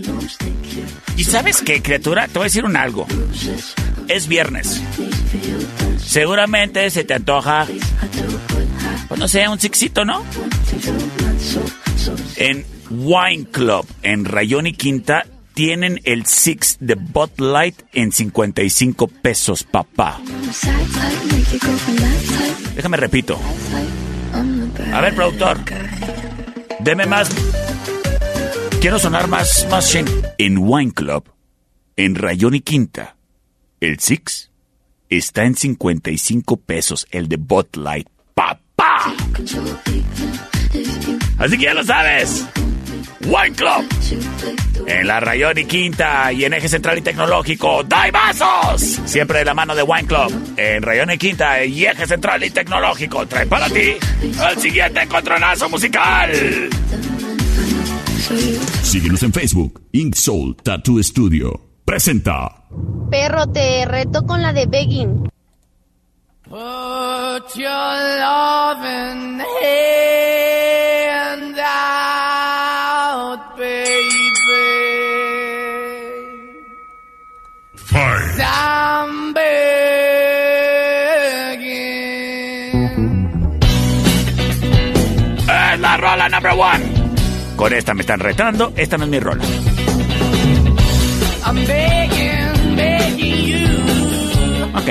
¿Y 1.16 1.24
sabes 1.26 1.62
qué, 1.62 1.84
criatura? 1.84 2.26
Te 2.28 2.40
voy 2.40 2.42
a 2.42 2.46
decir 2.46 2.66
un 2.66 2.76
algo. 2.76 3.06
Es 4.08 4.28
viernes. 4.28 4.82
Seguramente 6.00 6.90
se 6.90 7.04
te 7.04 7.14
antoja, 7.14 7.68
pues 9.12 9.20
no 9.20 9.28
sé, 9.28 9.46
un 9.46 9.60
sixito, 9.60 10.06
¿no? 10.06 10.24
En 12.38 12.66
Wine 12.92 13.46
Club, 13.52 13.86
en 14.04 14.24
Rayón 14.24 14.68
y 14.68 14.72
Quinta, 14.72 15.26
tienen 15.54 16.00
el 16.06 16.26
Six 16.26 16.78
de 16.80 16.96
Bud 16.96 17.32
Light 17.40 17.76
en 17.92 18.14
55 18.14 19.08
pesos, 19.08 19.66
papá. 19.66 20.22
Déjame 22.74 22.96
repito. 22.96 23.38
A 24.94 25.02
ver, 25.02 25.14
productor. 25.14 25.58
Deme 26.80 27.06
más. 27.06 27.28
Quiero 28.80 28.98
sonar 28.98 29.28
más, 29.28 29.68
más. 29.70 29.94
En 30.38 30.58
Wine 30.58 30.94
Club, 30.94 31.26
en 31.98 32.16
Rayón 32.16 32.56
y 32.56 32.62
Quinta, 32.62 33.18
el 33.82 34.00
Six 34.00 34.52
está 35.10 35.44
en 35.44 35.58
55 35.58 36.56
pesos, 36.56 37.08
el 37.12 37.28
de 37.28 37.36
Bud 37.36 37.66
Light. 37.74 38.08
Así 41.38 41.58
que 41.58 41.64
ya 41.64 41.74
lo 41.74 41.84
sabes. 41.84 42.46
Wine 43.26 43.56
Club. 43.56 43.88
En 44.88 45.08
la 45.08 45.20
Rayón 45.20 45.58
y 45.58 45.66
Quinta 45.66 46.32
y 46.34 46.46
en 46.46 46.54
Eje 46.54 46.68
Central 46.68 46.98
y 46.98 47.02
Tecnológico. 47.02 47.84
¡Daibazos! 47.84 48.82
Siempre 49.06 49.40
de 49.40 49.46
la 49.46 49.54
mano 49.54 49.76
de 49.76 49.84
Wine 49.84 50.08
Club. 50.08 50.54
En 50.58 50.82
Rayón 50.82 51.12
y 51.12 51.18
Quinta 51.18 51.64
y 51.64 51.86
Eje 51.86 52.08
Central 52.08 52.44
y 52.44 52.50
Tecnológico. 52.50 53.26
Trae 53.28 53.46
para 53.46 53.70
ti 53.70 53.94
el 54.22 54.58
siguiente 54.60 55.02
encontronazo 55.02 55.70
musical. 55.70 56.32
Síguenos 58.84 59.24
en 59.24 59.34
Facebook, 59.34 59.82
Ink 59.92 60.16
Soul 60.16 60.56
Tattoo 60.64 61.02
Studio. 61.04 61.60
presenta 61.86 62.64
Perro, 63.10 63.48
te 63.48 63.86
reto 63.86 64.26
con 64.26 64.42
la 64.42 64.54
de 64.54 64.66
Begging. 64.66 65.30
Put 66.52 67.56
your 67.56 67.70
loving 67.70 69.40
hand 69.40 71.56
out, 71.58 73.56
baby. 73.56 74.12
I'm 78.44 79.34
begging. 79.34 79.48
Es 85.48 85.80
la 85.80 85.96
rola 85.96 86.28
number 86.28 86.52
one. 86.52 86.84
Con 87.56 87.72
esta 87.72 87.94
me 87.94 88.02
están 88.02 88.20
retando, 88.20 88.74
esta 88.76 88.98
no 88.98 89.06
es 89.06 89.10
mi 89.10 89.22
rola. 89.22 89.42
I'm 91.46 91.56
begging. 91.66 92.01
Ok. 94.74 94.90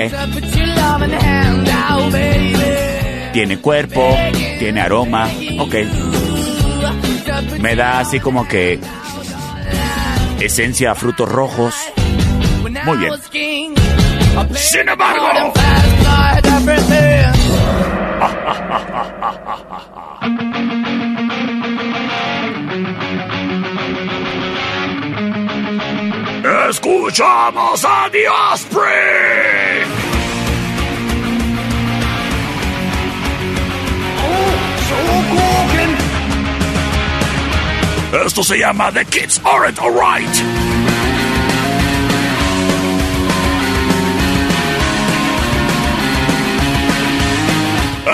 Tiene 3.33 3.57
cuerpo, 3.59 4.15
tiene 4.59 4.81
aroma, 4.81 5.29
ok. 5.59 5.75
Me 7.59 7.75
da 7.75 7.99
así 7.99 8.19
como 8.19 8.47
que 8.47 8.79
esencia 10.39 10.91
a 10.91 10.95
frutos 10.95 11.29
rojos. 11.29 11.75
Muy 12.85 12.97
bien. 12.97 13.13
Sin 14.55 14.89
embargo, 14.89 15.53
escuchamos 26.69 27.85
a 27.85 28.09
The 28.11 28.27
Osprey. 28.27 29.83
Oh, 38.13 38.25
esto 38.25 38.43
se 38.43 38.57
llama 38.59 38.91
The 38.91 39.05
Kids 39.05 39.41
Aren't 39.43 39.79
Alright. 39.79 40.27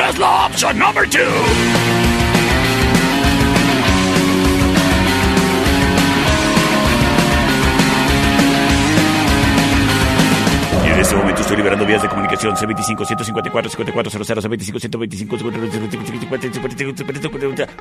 Es 0.10 0.17
la 0.17 0.45
opción 0.45 0.78
number 0.78 1.08
two. 1.08 2.07
Estoy 11.47 11.57
liberando 11.57 11.86
vías 11.86 12.01
de 12.01 12.10
comunicación 12.10 12.57
C25 12.57 13.05
154 13.05 13.71
5400 13.71 14.45
C25 14.45 14.79
125 14.81 15.38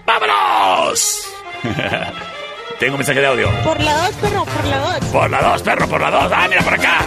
¡Vámonos! 0.07 1.29
Tengo 2.79 2.97
mensaje 2.97 3.21
de 3.21 3.27
audio. 3.27 3.51
Por 3.65 3.81
la 3.83 4.07
dos, 4.07 4.15
perro, 4.17 4.45
por 4.45 4.65
la 4.67 4.79
dos. 4.79 5.05
Por 5.07 5.31
la 5.31 5.43
dos, 5.43 5.63
perro, 5.63 5.89
por 5.89 6.01
la 6.01 6.11
dos. 6.11 6.33
Ah, 6.33 6.47
mira 6.49 6.63
por 6.63 6.75
acá. 6.75 6.99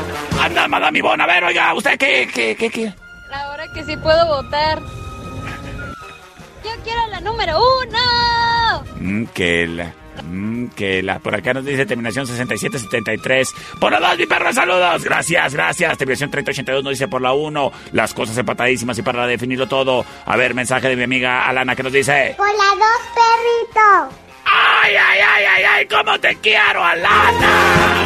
Anda, 0.41 0.67
madame 0.67 0.99
Ivonne. 0.99 1.23
A 1.23 1.27
ver, 1.27 1.43
oiga, 1.45 1.73
¿usted 1.75 1.97
qué, 1.97 2.27
qué, 2.33 2.55
qué, 2.57 2.69
qué? 2.69 2.93
Ahora 3.31 3.71
que 3.73 3.85
sí 3.85 3.95
puedo 3.95 4.25
votar. 4.25 4.79
Yo 4.79 6.71
quiero 6.83 7.07
la 7.07 7.21
número 7.21 7.57
uno. 7.57 8.83
Mm, 8.99 9.25
que 9.27 9.67
la... 9.67 9.93
mm, 10.23 10.67
que 10.75 11.01
la... 11.03 11.19
Por 11.19 11.35
acá 11.35 11.53
nos 11.53 11.65
dice 11.65 11.85
terminación 11.85 12.25
6773. 12.27 13.53
Por 13.79 13.91
la 13.91 13.99
dos, 13.99 14.17
mi 14.17 14.25
perro, 14.25 14.53
saludos. 14.53 15.03
Gracias, 15.03 15.53
gracias. 15.53 15.97
Terminación 15.97 16.31
3082 16.31 16.83
nos 16.83 16.91
dice 16.91 17.07
por 17.07 17.21
la 17.21 17.33
uno. 17.33 17.71
Las 17.91 18.13
cosas 18.13 18.37
empatadísimas 18.37 18.97
y 18.97 19.01
para 19.01 19.27
definirlo 19.27 19.67
todo. 19.67 20.05
A 20.25 20.35
ver, 20.37 20.53
mensaje 20.53 20.89
de 20.89 20.95
mi 20.95 21.03
amiga 21.03 21.45
Alana 21.45 21.75
que 21.75 21.83
nos 21.83 21.93
dice... 21.93 22.35
Por 22.37 22.47
la 22.47 22.75
dos, 22.75 23.01
perrito. 23.15 24.15
¡Ay, 24.45 24.95
ay, 24.95 25.19
ay, 25.19 25.45
ay, 25.45 25.63
ay! 25.63 25.87
¿Cómo 25.87 26.19
te 26.19 26.35
quiero, 26.37 26.83
Alana? 26.83 27.99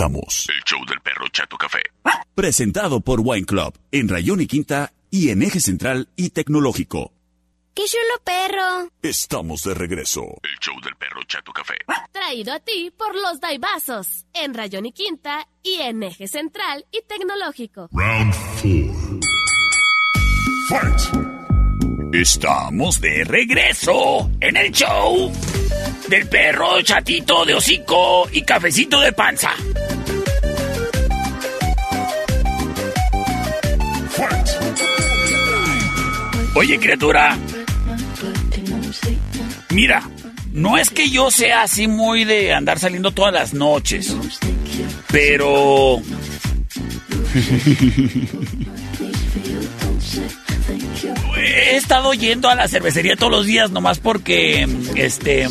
Regresamos. 0.00 0.46
El 0.48 0.62
show 0.64 0.84
del 0.86 1.00
perro 1.00 1.26
Chato 1.28 1.56
Café. 1.56 1.82
Presentado 2.34 3.00
por 3.00 3.20
Wine 3.22 3.46
Club 3.46 3.78
en 3.92 4.08
Rayón 4.08 4.40
y 4.40 4.46
Quinta 4.46 4.92
y 5.10 5.30
en 5.30 5.42
Eje 5.42 5.60
Central 5.60 6.08
y 6.16 6.30
Tecnológico. 6.30 7.12
¡Qué 7.74 7.84
chulo 7.84 8.24
perro! 8.24 8.90
Estamos 9.02 9.62
de 9.62 9.74
regreso. 9.74 10.22
El 10.42 10.58
show 10.60 10.74
del 10.82 10.96
perro 10.96 11.22
Chato 11.26 11.52
Café. 11.52 11.74
Traído 12.12 12.52
a 12.52 12.60
ti 12.60 12.92
por 12.96 13.14
los 13.14 13.40
Daibazos, 13.40 14.26
en 14.32 14.54
Rayón 14.54 14.86
y 14.86 14.92
Quinta 14.92 15.46
y 15.62 15.74
en 15.80 16.02
Eje 16.02 16.28
Central 16.28 16.86
y 16.90 17.02
Tecnológico. 17.02 17.88
Round 17.92 18.34
4. 18.60 19.20
Fight. 20.68 21.39
Estamos 22.12 23.00
de 23.00 23.22
regreso 23.22 24.32
en 24.40 24.56
el 24.56 24.72
show 24.72 25.32
del 26.08 26.26
perro 26.28 26.82
chatito 26.82 27.44
de 27.44 27.54
hocico 27.54 28.28
y 28.32 28.42
cafecito 28.42 29.00
de 29.00 29.12
panza. 29.12 29.52
Oye, 36.56 36.80
criatura. 36.80 37.38
Mira, 39.70 40.02
no 40.52 40.78
es 40.78 40.90
que 40.90 41.10
yo 41.10 41.30
sea 41.30 41.62
así 41.62 41.86
muy 41.86 42.24
de 42.24 42.52
andar 42.52 42.80
saliendo 42.80 43.12
todas 43.12 43.32
las 43.32 43.54
noches, 43.54 44.16
pero... 45.12 46.02
He 51.70 51.76
estado 51.76 52.12
yendo 52.14 52.48
a 52.48 52.56
la 52.56 52.66
cervecería 52.66 53.14
todos 53.14 53.30
los 53.30 53.46
días 53.46 53.70
nomás 53.70 54.00
porque, 54.00 54.66
este... 54.96 55.46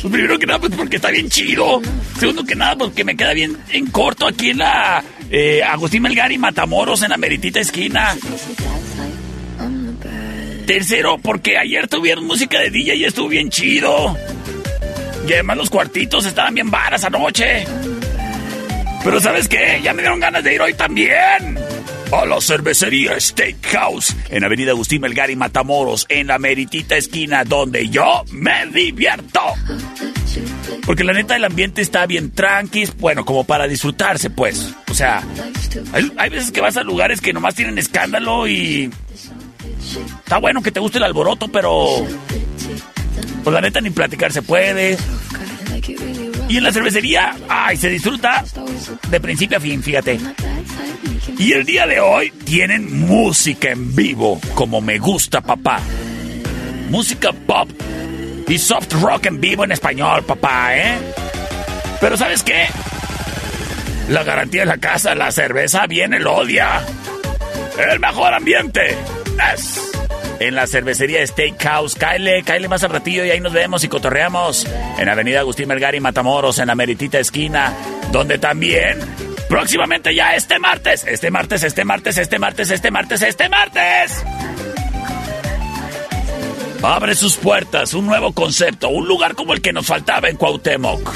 Pues 0.00 0.12
primero 0.12 0.38
que 0.38 0.46
nada, 0.46 0.60
pues 0.60 0.74
porque 0.76 0.96
está 0.96 1.10
bien 1.10 1.28
chido. 1.28 1.80
Segundo 2.20 2.44
que 2.44 2.54
nada, 2.54 2.76
porque 2.76 3.02
me 3.02 3.16
queda 3.16 3.32
bien 3.32 3.56
en 3.70 3.86
corto 3.86 4.26
aquí 4.26 4.50
en 4.50 4.58
la 4.58 5.02
eh, 5.30 5.62
Agustín 5.64 6.02
Melgar 6.02 6.30
y 6.30 6.38
Matamoros 6.38 7.02
en 7.02 7.10
la 7.10 7.16
meritita 7.16 7.58
esquina. 7.58 8.14
Tercero, 10.66 11.18
porque 11.18 11.58
ayer 11.58 11.88
tuvieron 11.88 12.26
música 12.26 12.60
de 12.60 12.70
DJ 12.70 12.96
y 12.96 13.04
estuvo 13.04 13.28
bien 13.28 13.50
chido. 13.50 14.16
Y 15.26 15.32
además 15.32 15.56
los 15.56 15.70
cuartitos 15.70 16.26
estaban 16.26 16.54
bien 16.54 16.70
varas 16.70 17.02
anoche. 17.04 17.64
Pero 19.02 19.20
¿sabes 19.20 19.48
qué? 19.48 19.80
Ya 19.82 19.92
me 19.94 20.02
dieron 20.02 20.20
ganas 20.20 20.44
de 20.44 20.54
ir 20.54 20.62
hoy 20.62 20.74
también. 20.74 21.53
A 22.14 22.26
la 22.26 22.40
cervecería 22.40 23.18
Steakhouse 23.18 24.14
en 24.30 24.44
Avenida 24.44 24.70
Agustín 24.70 25.00
Melgar 25.00 25.30
y 25.30 25.36
Matamoros, 25.36 26.06
en 26.08 26.28
la 26.28 26.38
meritita 26.38 26.96
esquina 26.96 27.44
donde 27.44 27.88
yo 27.88 28.24
me 28.30 28.66
divierto. 28.66 29.40
Porque 30.86 31.02
la 31.02 31.12
neta 31.12 31.34
el 31.34 31.44
ambiente 31.44 31.82
está 31.82 32.06
bien 32.06 32.30
tranqui, 32.30 32.88
bueno, 32.98 33.24
como 33.24 33.44
para 33.44 33.66
disfrutarse, 33.66 34.30
pues. 34.30 34.74
O 34.90 34.94
sea, 34.94 35.22
hay, 35.92 36.12
hay 36.16 36.30
veces 36.30 36.52
que 36.52 36.60
vas 36.60 36.76
a 36.76 36.84
lugares 36.84 37.20
que 37.20 37.32
nomás 37.32 37.56
tienen 37.56 37.78
escándalo 37.78 38.46
y... 38.46 38.90
Está 40.18 40.38
bueno 40.38 40.62
que 40.62 40.70
te 40.70 40.80
guste 40.80 40.98
el 40.98 41.04
alboroto, 41.04 41.48
pero... 41.48 42.06
Pues 43.42 43.52
la 43.52 43.60
neta 43.60 43.80
ni 43.80 43.90
platicar 43.90 44.32
se 44.32 44.40
puede. 44.40 44.96
Y 46.48 46.58
en 46.58 46.64
la 46.64 46.72
cervecería, 46.72 47.34
ay, 47.48 47.76
se 47.76 47.88
disfruta 47.88 48.44
de 49.08 49.20
principio 49.20 49.58
a 49.58 49.60
fin, 49.60 49.82
fíjate. 49.82 50.18
Y 51.38 51.52
el 51.52 51.64
día 51.64 51.86
de 51.86 52.00
hoy 52.00 52.30
tienen 52.44 53.06
música 53.06 53.70
en 53.70 53.94
vivo, 53.94 54.40
como 54.54 54.80
me 54.80 54.98
gusta, 54.98 55.40
papá. 55.40 55.80
Música 56.90 57.32
pop 57.32 57.70
y 58.46 58.58
soft 58.58 58.92
rock 59.00 59.26
en 59.26 59.40
vivo 59.40 59.64
en 59.64 59.72
español, 59.72 60.22
papá, 60.24 60.76
¿eh? 60.76 60.94
Pero 62.00 62.16
¿sabes 62.16 62.42
qué? 62.42 62.66
La 64.08 64.22
garantía 64.22 64.60
de 64.60 64.66
la 64.66 64.78
casa, 64.78 65.14
la 65.14 65.32
cerveza 65.32 65.86
viene 65.86 66.18
el 66.18 66.26
odia. 66.26 66.84
El 67.90 67.98
mejor 67.98 68.34
ambiente 68.34 68.96
es 69.54 69.94
en 70.40 70.54
la 70.54 70.66
cervecería 70.66 71.26
Steakhouse. 71.26 71.94
Cáele, 71.94 72.42
cáele 72.42 72.68
más 72.68 72.82
al 72.84 72.90
ratillo 72.90 73.24
y 73.24 73.30
ahí 73.30 73.40
nos 73.40 73.52
vemos 73.52 73.84
y 73.84 73.88
cotorreamos. 73.88 74.66
En 74.98 75.08
Avenida 75.08 75.40
Agustín 75.40 75.68
Melgar 75.68 75.94
y 75.94 76.00
Matamoros, 76.00 76.58
en 76.58 76.68
la 76.68 76.74
meritita 76.74 77.18
esquina, 77.18 77.72
donde 78.12 78.38
también 78.38 78.98
próximamente 79.48 80.14
ya 80.14 80.34
este 80.34 80.58
martes, 80.58 81.04
este 81.06 81.30
martes, 81.30 81.62
este 81.62 81.84
martes, 81.84 82.18
este 82.18 82.38
martes, 82.38 82.70
este 82.70 82.90
martes, 82.90 83.22
este 83.22 83.48
martes. 83.48 84.24
Abre 86.82 87.14
sus 87.14 87.36
puertas, 87.36 87.94
un 87.94 88.06
nuevo 88.06 88.32
concepto, 88.32 88.90
un 88.90 89.08
lugar 89.08 89.34
como 89.34 89.54
el 89.54 89.62
que 89.62 89.72
nos 89.72 89.86
faltaba 89.86 90.28
en 90.28 90.36
Cuauhtémoc. 90.36 91.12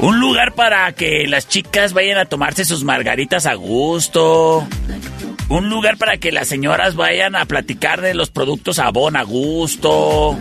Un 0.00 0.20
lugar 0.20 0.54
para 0.54 0.92
que 0.92 1.26
las 1.26 1.48
chicas 1.48 1.92
vayan 1.92 2.18
a 2.18 2.26
tomarse 2.26 2.64
sus 2.64 2.84
margaritas 2.84 3.46
a 3.46 3.54
gusto. 3.54 4.66
Un 5.48 5.70
lugar 5.70 5.96
para 5.96 6.18
que 6.18 6.30
las 6.30 6.46
señoras 6.46 6.94
vayan 6.94 7.34
a 7.34 7.46
platicar 7.46 8.02
de 8.02 8.12
los 8.12 8.30
productos 8.30 8.78
Avon 8.78 9.16
a 9.16 9.22
gusto. 9.22 10.36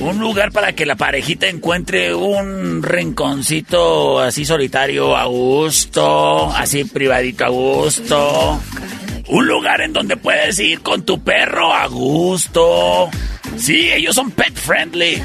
Un 0.00 0.18
lugar 0.18 0.50
para 0.50 0.72
que 0.72 0.86
la 0.86 0.96
parejita 0.96 1.46
encuentre 1.46 2.14
un 2.14 2.82
rinconcito 2.82 4.18
así 4.18 4.44
solitario 4.44 5.16
a 5.16 5.26
gusto, 5.26 6.50
así 6.50 6.84
privadito 6.84 7.44
a 7.44 7.48
gusto. 7.48 8.60
Un 9.28 9.46
lugar 9.46 9.82
en 9.82 9.92
donde 9.92 10.16
puedes 10.16 10.58
ir 10.58 10.80
con 10.80 11.04
tu 11.04 11.22
perro 11.22 11.72
a 11.72 11.86
gusto. 11.86 13.08
Sí, 13.56 13.92
ellos 13.92 14.16
son 14.16 14.32
pet 14.32 14.54
friendly. 14.54 15.22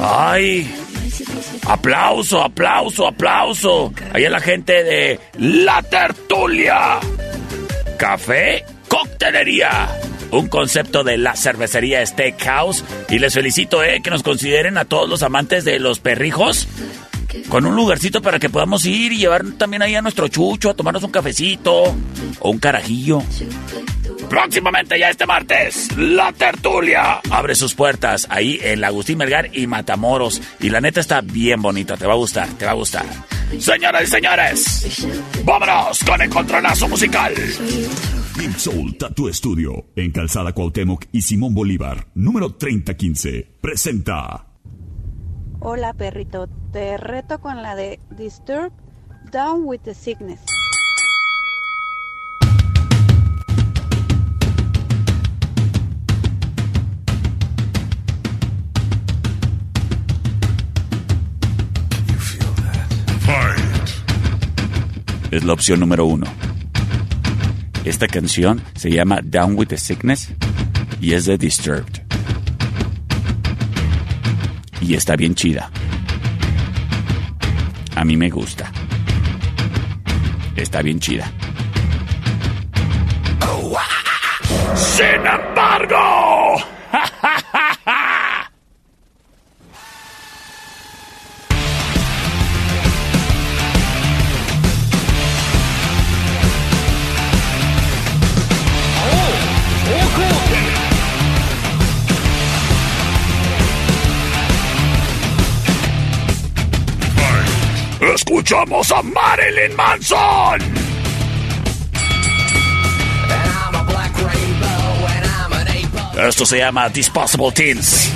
Ay, 0.00 0.70
aplauso, 1.66 2.42
aplauso, 2.42 3.06
aplauso. 3.06 3.92
Ahí 4.12 4.26
a 4.26 4.30
la 4.30 4.40
gente 4.40 4.84
de 4.84 5.18
La 5.38 5.82
Tertulia. 5.82 7.00
Café, 7.96 8.64
coctelería. 8.88 9.88
Un 10.30 10.48
concepto 10.48 11.04
de 11.04 11.18
la 11.18 11.36
cervecería 11.36 12.04
Steakhouse. 12.04 12.84
Y 13.08 13.18
les 13.18 13.34
felicito, 13.34 13.82
eh, 13.82 14.00
que 14.02 14.10
nos 14.10 14.22
consideren 14.22 14.78
a 14.78 14.84
todos 14.84 15.08
los 15.08 15.22
amantes 15.22 15.64
de 15.64 15.78
los 15.78 16.00
perrijos. 16.00 16.68
Con 17.48 17.66
un 17.66 17.74
lugarcito 17.74 18.20
para 18.22 18.38
que 18.38 18.50
podamos 18.50 18.84
ir 18.84 19.12
y 19.12 19.18
llevar 19.18 19.42
también 19.56 19.82
ahí 19.82 19.94
a 19.94 20.02
nuestro 20.02 20.28
chucho 20.28 20.70
a 20.70 20.74
tomarnos 20.74 21.02
un 21.02 21.10
cafecito 21.10 21.94
o 22.40 22.50
un 22.50 22.58
carajillo. 22.58 23.22
Próximamente 24.32 24.98
ya 24.98 25.10
este 25.10 25.26
martes, 25.26 25.94
La 25.94 26.32
Tertulia 26.32 27.20
abre 27.30 27.54
sus 27.54 27.74
puertas 27.74 28.26
ahí 28.30 28.58
en 28.62 28.80
la 28.80 28.86
Agustín 28.86 29.18
Melgar 29.18 29.54
y 29.54 29.66
Matamoros. 29.66 30.40
Y 30.58 30.70
la 30.70 30.80
neta 30.80 31.00
está 31.00 31.20
bien 31.20 31.60
bonita, 31.60 31.98
te 31.98 32.06
va 32.06 32.14
a 32.14 32.16
gustar, 32.16 32.48
te 32.56 32.64
va 32.64 32.70
a 32.70 32.74
gustar. 32.74 33.04
Señoras 33.58 34.04
y 34.04 34.06
señores, 34.06 35.06
vámonos 35.44 36.02
con 36.04 36.22
el 36.22 36.30
controlazo 36.30 36.88
musical. 36.88 37.34
Soul 38.56 38.96
Tattoo 38.96 39.30
Studio 39.34 39.88
en 39.96 40.10
Calzada 40.12 40.54
Cuauhtémoc 40.54 41.04
y 41.12 41.20
Simón 41.20 41.52
Bolívar, 41.52 42.06
número 42.14 42.54
3015. 42.54 43.58
Presenta. 43.60 44.46
Hola 45.60 45.92
perrito, 45.92 46.48
te 46.72 46.96
reto 46.96 47.38
con 47.38 47.62
la 47.62 47.76
de 47.76 48.00
Disturb 48.16 48.72
Down 49.30 49.64
with 49.64 49.80
the 49.80 49.92
Sickness. 49.92 50.40
Es 65.32 65.44
la 65.44 65.54
opción 65.54 65.80
número 65.80 66.04
uno. 66.04 66.26
Esta 67.86 68.06
canción 68.06 68.62
se 68.74 68.90
llama 68.90 69.20
Down 69.24 69.56
with 69.56 69.68
the 69.68 69.78
Sickness 69.78 70.28
y 71.00 71.14
es 71.14 71.24
de 71.24 71.38
Disturbed. 71.38 72.02
Y 74.82 74.92
está 74.92 75.16
bien 75.16 75.34
chida. 75.34 75.70
A 77.96 78.04
mí 78.04 78.14
me 78.14 78.28
gusta. 78.28 78.70
Está 80.54 80.82
bien 80.82 81.00
chida. 81.00 81.32
Sin 84.74 85.26
embargo. 85.26 86.71
escuchamos 108.14 108.90
a 108.92 109.02
Marilyn 109.02 109.76
Manson. 109.76 110.60
Esto 116.16 116.46
se 116.46 116.58
llama 116.58 116.88
Disposable 116.88 117.52
Teens. 117.52 118.10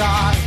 Side 0.00 0.39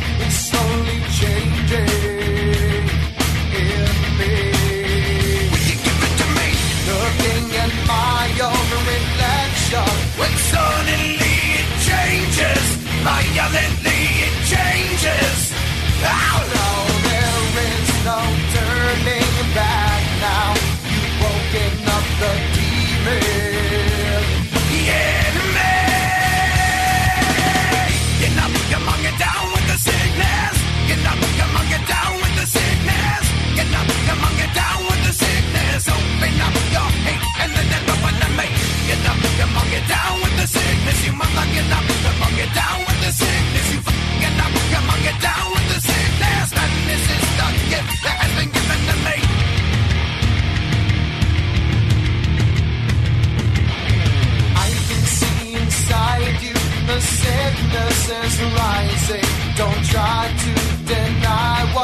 rising. 58.52 59.28
Don't 59.56 59.82
try 59.84 60.28
to 60.44 60.52
deny 60.86 61.74
what. 61.74 61.83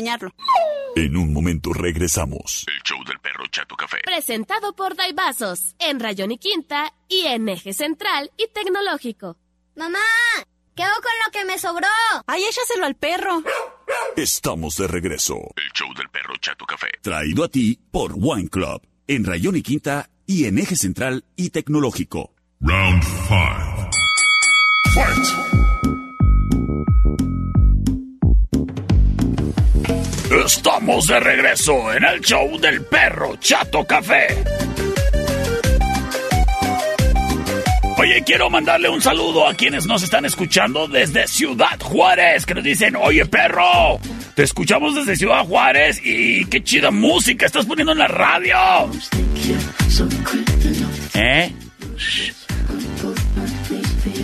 Bañarlo. 0.00 0.30
En 0.96 1.16
un 1.16 1.32
momento 1.32 1.72
regresamos. 1.72 2.64
El 2.66 2.82
show 2.82 2.98
del 3.04 3.18
perro 3.20 3.44
Chato 3.50 3.76
Café. 3.76 3.98
Presentado 4.04 4.74
por 4.74 4.96
Daibazos, 4.96 5.74
en 5.78 6.00
Rayón 6.00 6.32
y 6.32 6.38
Quinta 6.38 6.94
y 7.08 7.26
en 7.26 7.48
Eje 7.48 7.72
Central 7.72 8.32
y 8.36 8.48
Tecnológico. 8.48 9.36
Mamá, 9.76 9.98
¿qué 10.74 10.82
hago 10.82 10.96
con 10.96 11.12
lo 11.24 11.32
que 11.32 11.44
me 11.44 11.58
sobró? 11.58 11.86
Ay, 12.26 12.42
échaselo 12.44 12.86
al 12.86 12.96
perro. 12.96 13.42
Estamos 14.16 14.76
de 14.76 14.88
regreso. 14.88 15.36
El 15.56 15.70
show 15.74 15.92
del 15.94 16.08
perro 16.08 16.34
Chato 16.40 16.64
Café. 16.64 16.88
Traído 17.02 17.44
a 17.44 17.48
ti 17.48 17.78
por 17.90 18.12
Wine 18.14 18.48
Club. 18.48 18.82
En 19.06 19.24
Rayón 19.24 19.56
y 19.56 19.62
Quinta 19.62 20.08
y 20.26 20.46
en 20.46 20.58
Eje 20.58 20.76
Central 20.76 21.24
y 21.36 21.50
Tecnológico. 21.50 22.32
Round 22.60 23.02
5. 23.02 23.90
Fight! 24.94 25.79
Estamos 30.30 31.08
de 31.08 31.18
regreso 31.18 31.92
en 31.92 32.04
el 32.04 32.20
show 32.20 32.56
del 32.60 32.84
perro 32.84 33.34
Chato 33.40 33.84
Café. 33.84 34.28
Oye, 37.98 38.22
quiero 38.24 38.48
mandarle 38.48 38.88
un 38.88 39.02
saludo 39.02 39.48
a 39.48 39.54
quienes 39.54 39.86
nos 39.86 40.04
están 40.04 40.24
escuchando 40.24 40.86
desde 40.86 41.26
Ciudad 41.26 41.80
Juárez, 41.80 42.46
que 42.46 42.54
nos 42.54 42.62
dicen, 42.62 42.94
oye 42.94 43.26
perro, 43.26 43.98
te 44.36 44.44
escuchamos 44.44 44.94
desde 44.94 45.16
Ciudad 45.16 45.44
Juárez 45.44 46.00
y 46.04 46.44
qué 46.44 46.62
chida 46.62 46.92
música 46.92 47.46
estás 47.46 47.66
poniendo 47.66 47.90
en 47.90 47.98
la 47.98 48.06
radio. 48.06 48.56
¿Eh? 51.14 51.52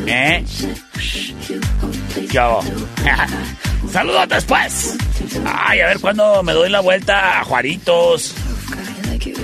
¿Eh? 0.07 0.45
¿Qué 2.31 2.39
hago? 2.39 2.63
Saludos 3.97 4.29
después. 4.29 4.95
Ay, 5.47 5.81
a 5.81 5.87
ver 5.87 6.01
cuándo 6.01 6.43
me 6.43 6.53
doy 6.53 6.69
la 6.69 6.81
vuelta 6.81 7.41
a 7.41 7.45
Juaritos. 7.45 8.35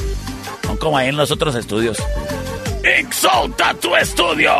No 0.62 0.78
como 0.78 0.99
ahí 0.99 1.09
en 1.09 1.16
los 1.16 1.32
otros 1.32 1.57
estudios. 1.57 2.01
Ink 2.87 3.12
Soul 3.12 3.53
Tattoo 3.57 3.97
Studio. 4.05 4.53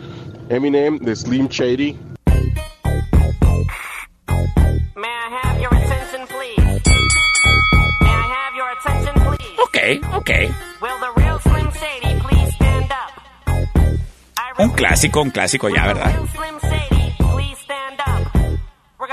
Eminem 0.49 0.99
de 1.01 1.15
Slim 1.15 1.49
Shady? 1.49 1.99
May 4.97 5.07
I 5.07 5.29
have 5.43 5.61
your 5.61 5.75
attention, 5.75 6.27
please? 6.29 6.81
May 8.01 8.09
I 8.09 8.27
have 8.27 8.57
your 8.57 8.71
attention, 8.79 9.13
please? 9.23 9.61
Ok, 9.63 9.77
ok. 10.17 10.31
Will 10.81 10.99
Un 14.61 14.69
clásico, 14.73 15.23
un 15.23 15.31
clásico 15.31 15.71
ya, 15.71 15.87
¿verdad? 15.87 16.13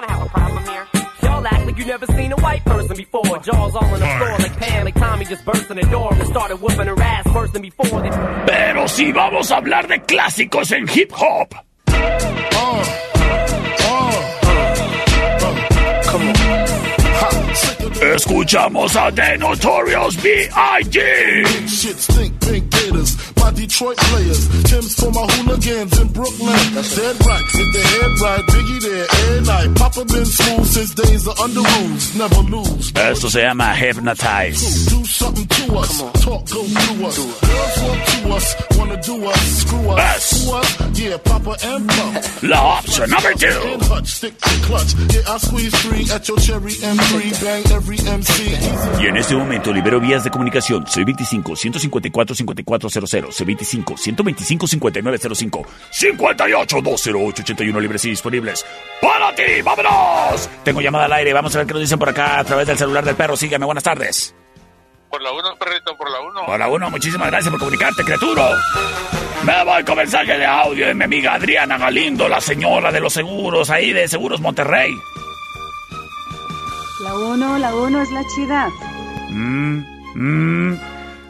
A 0.10 0.26
problem 0.30 0.66
here. 0.66 0.86
Y'all 1.24 1.48
act 1.48 1.66
like 1.66 1.78
you 1.78 1.86
never 1.86 2.06
seen 2.08 2.34
a 2.34 2.36
white 2.36 2.64
person 2.66 2.98
before. 2.98 3.40
Jaws 3.40 3.76
all 3.76 3.86
on 3.86 4.00
the 4.00 4.06
floor 4.06 4.38
like 4.40 4.58
Pam, 4.58 4.86
like 4.86 4.96
Tommy 4.96 5.26
just 5.26 5.46
burst 5.46 5.70
in 5.72 5.78
the 5.78 5.86
door 5.86 6.14
and 6.14 6.28
started 6.28 6.58
whooping 6.62 6.88
her 6.88 7.02
ass 7.02 7.32
first 7.32 7.54
than 7.54 7.62
before. 7.62 8.02
They... 8.02 8.10
Pero 8.46 8.88
si 8.90 9.12
vamos 9.14 9.52
a 9.52 9.58
hablar 9.58 9.88
de 9.88 10.02
clásicos 10.02 10.72
en 10.74 10.86
hip 10.90 11.12
hop. 11.14 11.54
Escuchamos 18.02 18.96
a 18.96 19.12
The 19.12 19.38
Notorious 19.38 20.16
B.I.G. 20.22 21.00
Shit 21.68 21.98
stink, 21.98 22.40
pink 22.42 22.70
gators, 22.70 23.18
my 23.38 23.52
Detroit 23.52 23.98
players. 23.98 24.48
Tim's 24.64 24.94
for 24.96 25.12
my 25.12 25.26
hooligans 25.34 26.00
in 26.00 26.08
Brooklyn. 26.10 26.56
That's 26.76 26.96
Dead 26.96 27.16
right, 27.26 27.44
hit 27.54 27.74
the 27.74 27.82
head 27.82 28.20
right, 28.22 28.46
Biggie 28.46 28.82
there, 28.82 29.08
every 29.10 29.46
night. 29.48 29.76
Papa 29.78 30.06
been 30.06 30.26
smooth 30.26 30.66
since 30.68 30.94
days 30.94 31.28
of 31.28 31.40
under 31.40 31.60
rules, 31.62 32.16
never 32.16 32.42
lose. 32.42 32.92
Esto 32.96 33.30
se 33.30 33.42
llama 33.44 33.74
Hypnotize. 33.74 34.86
Do 34.90 35.04
something 35.06 35.48
to 35.48 35.76
us, 35.78 35.98
talk 36.24 36.46
go 36.52 36.64
through 36.64 37.06
us. 37.08 37.18
Girls 37.18 37.82
want 37.82 38.08
to 38.08 38.30
us, 38.36 38.78
wanna 38.78 39.02
do 39.02 39.26
us, 39.26 39.42
screw 39.62 39.90
us, 39.90 39.98
Yes. 39.98 40.24
screw 40.24 40.54
us, 40.58 41.00
yeah, 41.00 41.18
Papa 41.18 41.58
and 41.64 41.90
Pump. 41.90 42.44
La 42.44 42.78
option 42.78 43.10
number 43.10 43.34
two. 43.34 43.48
And 43.48 43.82
hutch, 43.82 44.08
stick 44.08 44.38
to 44.40 44.50
clutch. 44.68 44.94
Yeah, 45.14 45.34
I 45.34 45.38
squeeze 45.40 45.76
three 45.82 46.06
at 46.14 46.28
your 46.28 46.38
cherry 46.38 46.74
M3, 46.74 47.32
bang 47.42 47.64
every 47.72 47.87
MC. 47.87 47.87
Easy. 47.87 47.87
Y 49.00 49.08
en 49.08 49.16
este 49.16 49.34
momento 49.36 49.72
libero 49.72 50.02
vías 50.02 50.26
de 50.26 50.30
comunicación. 50.30 50.86
Soy 50.88 51.06
25-154-5400, 51.06 53.32
C25-125-5905, 53.86 55.66
58-208-81 55.92 57.80
libres 57.80 58.04
y 58.04 58.10
disponibles. 58.10 58.66
¡Para 59.02 59.34
ti! 59.34 59.62
¡Vámonos! 59.64 60.50
Tengo 60.66 60.82
llamada 60.82 61.06
al 61.06 61.14
aire. 61.14 61.32
Vamos 61.32 61.56
a 61.56 61.60
ver 61.60 61.68
qué 61.68 61.74
nos 61.74 61.82
dicen 61.82 61.98
por 61.98 62.10
acá 62.10 62.40
a 62.40 62.44
través 62.44 62.68
del 62.68 62.78
celular 62.78 63.06
del 63.06 63.16
perro. 63.16 63.38
Sígueme. 63.38 63.66
Buenas 63.66 63.86
tardes. 63.86 64.36
Por 65.10 65.22
la 65.22 65.32
uno, 65.32 65.56
perrito, 65.58 65.96
por 65.96 66.12
la 66.12 66.20
uno. 66.20 66.42
Hola, 66.48 66.68
uno. 66.68 66.90
Muchísimas 66.90 67.30
gracias 67.30 67.52
por 67.52 67.60
comunicarte, 67.60 68.04
criatura. 68.04 68.50
Me 69.44 69.64
voy 69.64 69.86
con 69.86 69.96
mensaje 69.96 70.38
de 70.38 70.46
audio 70.46 70.88
de 70.88 70.94
mi 70.94 71.06
amiga 71.06 71.36
Adriana 71.36 71.78
Galindo, 71.78 72.28
la 72.28 72.42
señora 72.42 72.92
de 72.92 73.00
los 73.00 73.14
seguros, 73.14 73.70
ahí 73.70 73.94
de 73.94 74.10
Seguros 74.10 74.42
Monterrey. 74.42 74.92
La 77.08 77.16
uno, 77.16 77.58
la 77.58 77.74
uno 77.74 78.02
es 78.02 78.12
la 78.12 78.22
chida. 78.36 78.70
Mm, 79.30 79.80
mm. 80.16 80.80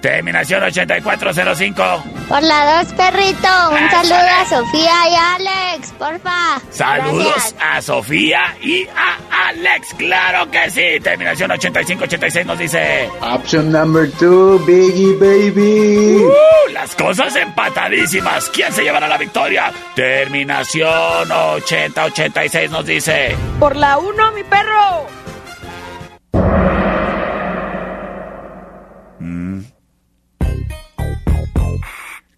Terminación 0.02 0.64
8405. 0.64 2.04
Por 2.30 2.42
la 2.44 2.80
dos, 2.84 2.94
perrito. 2.94 3.48
Un 3.72 3.78
Eso, 3.78 3.96
saludo 3.98 4.16
a 4.16 4.40
Ale. 4.40 4.50
Sofía 4.50 5.10
y 5.10 5.16
a 5.16 5.36
Alex, 5.36 5.92
porfa. 6.00 6.62
Saludos 6.72 7.34
Gracias. 7.34 7.56
a 7.62 7.82
Sofía 7.82 8.40
y 8.62 8.88
a 8.88 9.48
Alex. 9.50 9.94
Claro 9.98 10.50
que 10.50 10.70
sí. 10.72 11.00
Terminación 11.04 11.52
8586 11.52 12.46
nos 12.48 12.58
dice. 12.60 13.10
Option 13.22 13.72
number 13.72 14.12
two, 14.14 14.58
Biggie 14.66 15.14
Baby. 15.20 16.24
"Uh, 16.26 16.72
las 16.74 16.96
cosas 16.96 17.36
empatadísimas. 17.36 18.50
¿Quién 18.50 18.72
se 18.74 18.82
llevará 18.84 19.08
la 19.08 19.18
victoria? 19.18 19.72
Terminación 19.96 21.32
8086 21.32 22.72
nos 22.72 22.86
dice. 22.86 23.36
Por 23.60 23.76
la 23.76 23.98
uno, 24.00 24.32
mi 24.32 24.44
perro. 24.44 25.06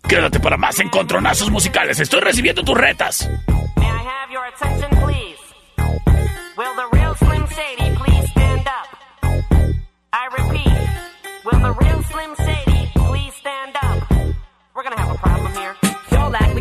Quédate 0.08 0.40
para 0.40 0.58
más 0.58 0.80
encontronazos 0.80 1.52
musicales. 1.52 2.00
Estoy 2.00 2.22
recibiendo 2.22 2.64
tus 2.64 2.76
retas. 2.76 3.30
Will 6.58 6.76
the 6.76 6.88
real 6.92 7.16
Slim 7.16 7.48
Shady 7.48 7.96
please 7.96 8.30
stand 8.32 8.68
up? 8.68 8.88
I 10.12 10.28
repeat, 10.38 10.74
will 11.46 11.60
the 11.62 11.79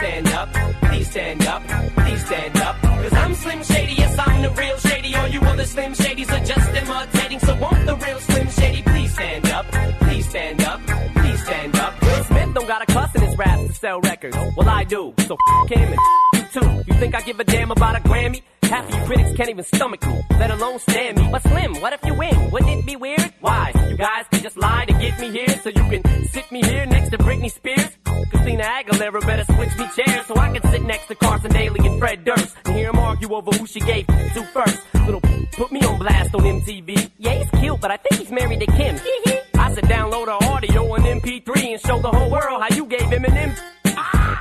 stand 0.00 0.28
up? 0.28 0.48
Please 0.88 1.10
stand 1.10 1.46
up, 1.46 1.62
please 1.96 2.26
stand 2.26 2.56
up. 2.58 2.76
Cause 2.82 3.12
I'm 3.12 3.34
Slim 3.34 3.62
Shady, 3.62 3.94
yes, 3.94 4.18
I'm 4.18 4.42
the 4.42 4.50
real 4.50 4.76
Shady. 4.78 5.14
All 5.14 5.28
you 5.28 5.40
other 5.40 5.66
Slim 5.66 5.92
Shadys 5.92 6.30
are 6.36 6.44
just 6.44 6.68
imitating. 6.80 7.40
So 7.40 7.54
won't 7.56 7.86
the 7.86 7.96
real 7.96 8.20
Slim 8.20 8.48
Shady 8.48 8.82
please 8.82 9.12
stand 9.12 9.46
up? 9.50 9.66
Please 10.00 10.28
stand 10.28 10.62
up, 10.62 10.80
please 11.16 11.42
stand 11.42 11.76
up. 11.76 12.02
Will 12.02 12.24
Smith 12.24 12.54
don't 12.54 12.68
got 12.68 12.82
a 12.82 12.86
cuss 12.86 13.09
raps 13.40 13.66
to 13.68 13.74
sell 13.74 14.00
records. 14.00 14.36
Well, 14.56 14.68
I 14.68 14.84
do. 14.84 15.14
So 15.26 15.36
f 15.62 15.68
him 15.70 15.92
and 15.94 16.00
you 16.34 16.42
too. 16.54 16.70
You 16.86 16.94
think 17.00 17.14
I 17.14 17.22
give 17.22 17.40
a 17.40 17.44
damn 17.44 17.70
about 17.70 17.96
a 17.96 18.00
Grammy? 18.00 18.42
Half 18.62 18.88
of 18.88 18.94
you 18.94 19.04
critics 19.06 19.32
can't 19.36 19.50
even 19.50 19.64
stomach 19.64 20.06
me, 20.06 20.22
let 20.38 20.50
alone 20.50 20.78
stand 20.78 21.18
me. 21.18 21.28
But 21.32 21.42
Slim, 21.42 21.80
what 21.80 21.92
if 21.92 22.04
you 22.04 22.14
win? 22.14 22.50
Wouldn't 22.52 22.70
it 22.70 22.86
be 22.86 22.94
weird? 22.94 23.32
Why? 23.40 23.72
You 23.90 23.96
guys 23.96 24.26
can 24.30 24.42
just 24.42 24.56
lie 24.56 24.84
to 24.84 24.92
get 24.92 25.18
me 25.18 25.30
here 25.30 25.48
so 25.62 25.70
you 25.70 25.84
can 25.90 26.02
sit 26.28 26.52
me 26.52 26.62
here 26.62 26.86
next 26.86 27.10
to 27.10 27.18
Britney 27.18 27.50
Spears? 27.50 27.90
Christina 28.30 28.62
Aguilera 28.62 29.20
better 29.26 29.44
switch 29.54 29.76
me 29.76 29.86
chairs 29.96 30.26
so 30.26 30.36
I 30.36 30.56
can 30.56 30.70
sit 30.70 30.82
next 30.82 31.06
to 31.08 31.14
Carson 31.16 31.50
Daly 31.50 31.80
and 31.84 31.98
Fred 31.98 32.24
Durst 32.24 32.54
and 32.66 32.76
hear 32.76 32.92
them 32.92 32.98
argue 33.00 33.32
over 33.34 33.50
who 33.50 33.66
she 33.66 33.80
gave 33.80 34.06
to 34.06 34.42
first. 34.54 34.78
Little 35.06 35.22
put 35.52 35.72
me 35.72 35.80
on 35.80 35.98
blast 35.98 36.34
on 36.34 36.42
MTV. 36.42 37.10
Yeah, 37.18 37.34
he's 37.34 37.50
cute, 37.60 37.80
but 37.80 37.90
I 37.90 37.96
think 37.96 38.20
he's 38.20 38.30
married 38.30 38.60
to 38.60 38.66
Kim. 38.66 39.49
I 39.60 39.74
said 39.74 39.84
download 39.84 40.26
her 40.26 40.46
audio 40.52 40.92
on 40.94 41.00
MP3 41.02 41.72
and 41.72 41.80
show 41.80 41.98
the 42.00 42.10
whole 42.10 42.30
world 42.30 42.62
how 42.62 42.74
you 42.74 42.86
gave 42.86 43.02
Eminem. 43.02 43.56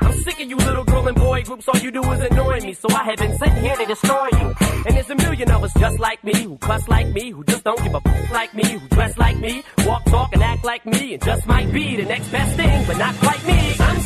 I'm 0.01 0.13
sick 0.23 0.39
of 0.41 0.49
you 0.49 0.55
little 0.55 0.83
girl 0.83 1.07
and 1.07 1.17
boy 1.17 1.43
groups, 1.43 1.67
all 1.67 1.79
you 1.79 1.91
do 1.91 2.01
is 2.11 2.21
annoy 2.21 2.59
me. 2.61 2.73
So 2.73 2.87
I 2.89 3.03
have 3.03 3.17
been 3.17 3.37
sitting 3.37 3.61
here 3.63 3.75
to 3.75 3.85
destroy 3.85 4.27
you. 4.31 4.55
And 4.85 4.95
there's 4.95 5.09
a 5.09 5.15
million 5.15 5.51
of 5.51 5.63
us 5.63 5.73
just 5.77 5.99
like 5.99 6.23
me, 6.23 6.33
who 6.43 6.57
cuss 6.57 6.87
like 6.87 7.07
me, 7.09 7.31
who 7.31 7.43
just 7.43 7.63
don't 7.63 7.81
give 7.83 7.93
a 7.93 8.01
f- 8.05 8.31
like 8.31 8.53
me, 8.53 8.63
who 8.63 8.87
dress 8.89 9.17
like 9.17 9.37
me, 9.39 9.63
walk, 9.85 10.05
talk, 10.05 10.29
and 10.33 10.41
act 10.41 10.63
like 10.63 10.85
me, 10.85 11.13
and 11.15 11.23
just 11.23 11.45
might 11.47 11.71
be 11.71 11.95
the 11.97 12.05
next 12.05 12.29
best 12.31 12.55
thing, 12.55 12.85
but 12.87 12.97
not 12.97 13.15
quite 13.15 13.45
me. 13.45 13.75
I'm 13.79 14.01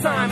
time, 0.00 0.30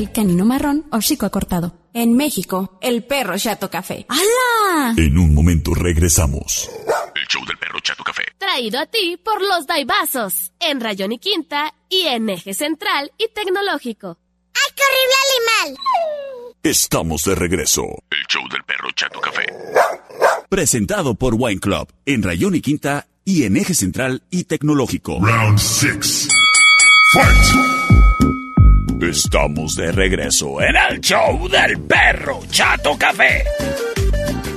el 0.00 0.12
canino 0.12 0.46
marrón 0.46 0.86
hocico 0.90 1.26
acortado. 1.26 1.74
En 1.92 2.16
México, 2.16 2.78
el 2.80 3.04
perro 3.04 3.36
chato 3.36 3.68
café. 3.68 4.06
¡Hala! 4.08 4.94
En 4.96 5.18
un 5.18 5.34
momento 5.34 5.74
regresamos. 5.74 6.70
El 7.14 7.26
show 7.28 7.44
del 7.44 7.58
perro 7.58 7.78
Chato 7.80 8.02
Café. 8.02 8.22
Traído 8.38 8.80
a 8.80 8.86
ti 8.86 9.18
por 9.22 9.42
los 9.42 9.66
Daibazos. 9.66 10.52
En 10.58 10.80
Rayón 10.80 11.12
y 11.12 11.18
Quinta 11.18 11.74
y 11.88 12.06
en 12.06 12.30
Eje 12.30 12.54
Central 12.54 13.12
y 13.18 13.28
Tecnológico. 13.34 14.18
¡Ay, 14.54 14.74
qué 14.74 14.82
horrible 14.88 15.74
animal! 15.74 16.56
Estamos 16.62 17.24
de 17.24 17.34
regreso. 17.34 17.82
El 18.10 18.26
show 18.28 18.42
del 18.50 18.64
perro 18.64 18.90
Chato 18.92 19.20
Café. 19.20 19.46
Presentado 20.48 21.14
por 21.14 21.34
Wine 21.36 21.60
Club. 21.60 21.92
En 22.06 22.22
Rayón 22.22 22.54
y 22.54 22.62
Quinta 22.62 23.06
y 23.24 23.44
en 23.44 23.56
Eje 23.58 23.74
Central 23.74 24.22
y 24.30 24.44
Tecnológico. 24.44 25.18
Round 25.20 25.58
6. 25.58 26.28
Fight! 27.12 27.79
Estamos 29.02 29.76
de 29.76 29.92
regreso 29.92 30.60
en 30.60 30.76
el 30.76 31.00
show 31.00 31.48
del 31.48 31.80
perro 31.80 32.40
Chato 32.50 32.96
Café. 32.98 33.44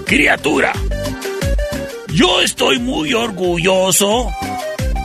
Criatura, 0.06 0.74
yo 2.10 2.42
estoy 2.42 2.78
muy 2.80 3.14
orgulloso 3.14 4.32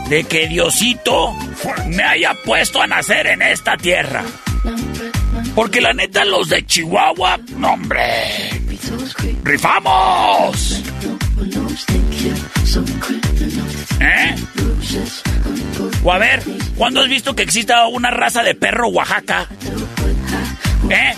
de 0.09 0.25
que 0.25 0.47
Diosito 0.47 1.33
me 1.87 2.03
haya 2.03 2.35
puesto 2.43 2.81
a 2.81 2.87
nacer 2.87 3.27
en 3.27 3.41
esta 3.41 3.77
tierra. 3.77 4.23
Porque 5.55 5.79
la 5.79 5.93
neta, 5.93 6.25
los 6.25 6.49
de 6.49 6.65
Chihuahua, 6.65 7.39
no, 7.55 7.73
hombre, 7.73 8.49
rifamos. 9.43 10.83
¿Eh? 14.01 14.35
O 16.03 16.11
a 16.11 16.17
ver, 16.17 16.41
¿cuándo 16.75 17.01
has 17.01 17.09
visto 17.09 17.35
que 17.35 17.43
exista 17.43 17.87
una 17.87 18.09
raza 18.09 18.43
de 18.43 18.55
perro 18.55 18.87
Oaxaca? 18.87 19.47
¿Eh? 20.89 21.13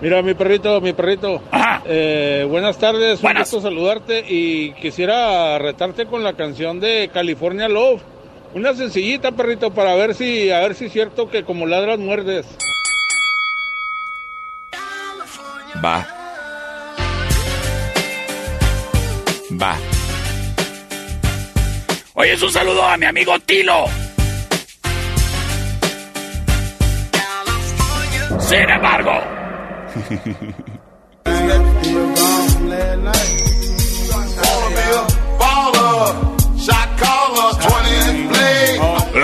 Mira, 0.02 0.22
mi 0.22 0.34
perrito, 0.34 0.82
mi 0.82 0.94
perrito. 0.94 1.42
Eh, 1.86 2.48
buenas 2.50 2.78
tardes, 2.78 3.22
un 3.22 3.34
gusto 3.34 3.60
saludarte 3.60 4.24
y 4.26 4.72
quisiera 4.74 5.60
retarte 5.60 6.06
con 6.06 6.24
la 6.24 6.32
canción 6.34 6.80
de 6.80 7.10
California 7.14 7.68
Love. 7.68 8.02
Una 8.54 8.74
sencillita, 8.74 9.34
perrito, 9.34 9.74
para 9.74 9.94
ver 9.96 10.16
si, 10.16 10.50
a 10.50 10.60
ver 10.60 10.76
si 10.76 10.86
es 10.86 10.94
cierto 10.94 11.30
que 11.30 11.44
como 11.44 11.66
ladras 11.66 12.00
muerdes. 12.00 12.46
Va. 15.84 16.23
Va. 19.62 19.78
Oye, 22.16 22.34
es 22.34 22.42
un 22.42 22.52
saludo 22.52 22.84
a 22.84 22.98
mi 22.98 23.06
amigo 23.06 23.40
Tilo. 23.40 23.86
Sin 28.40 28.70
embargo. 28.70 29.12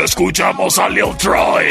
Escuchamos 0.03 0.77
a 0.79 0.89
Lil 0.89 1.17
Troy. 1.17 1.65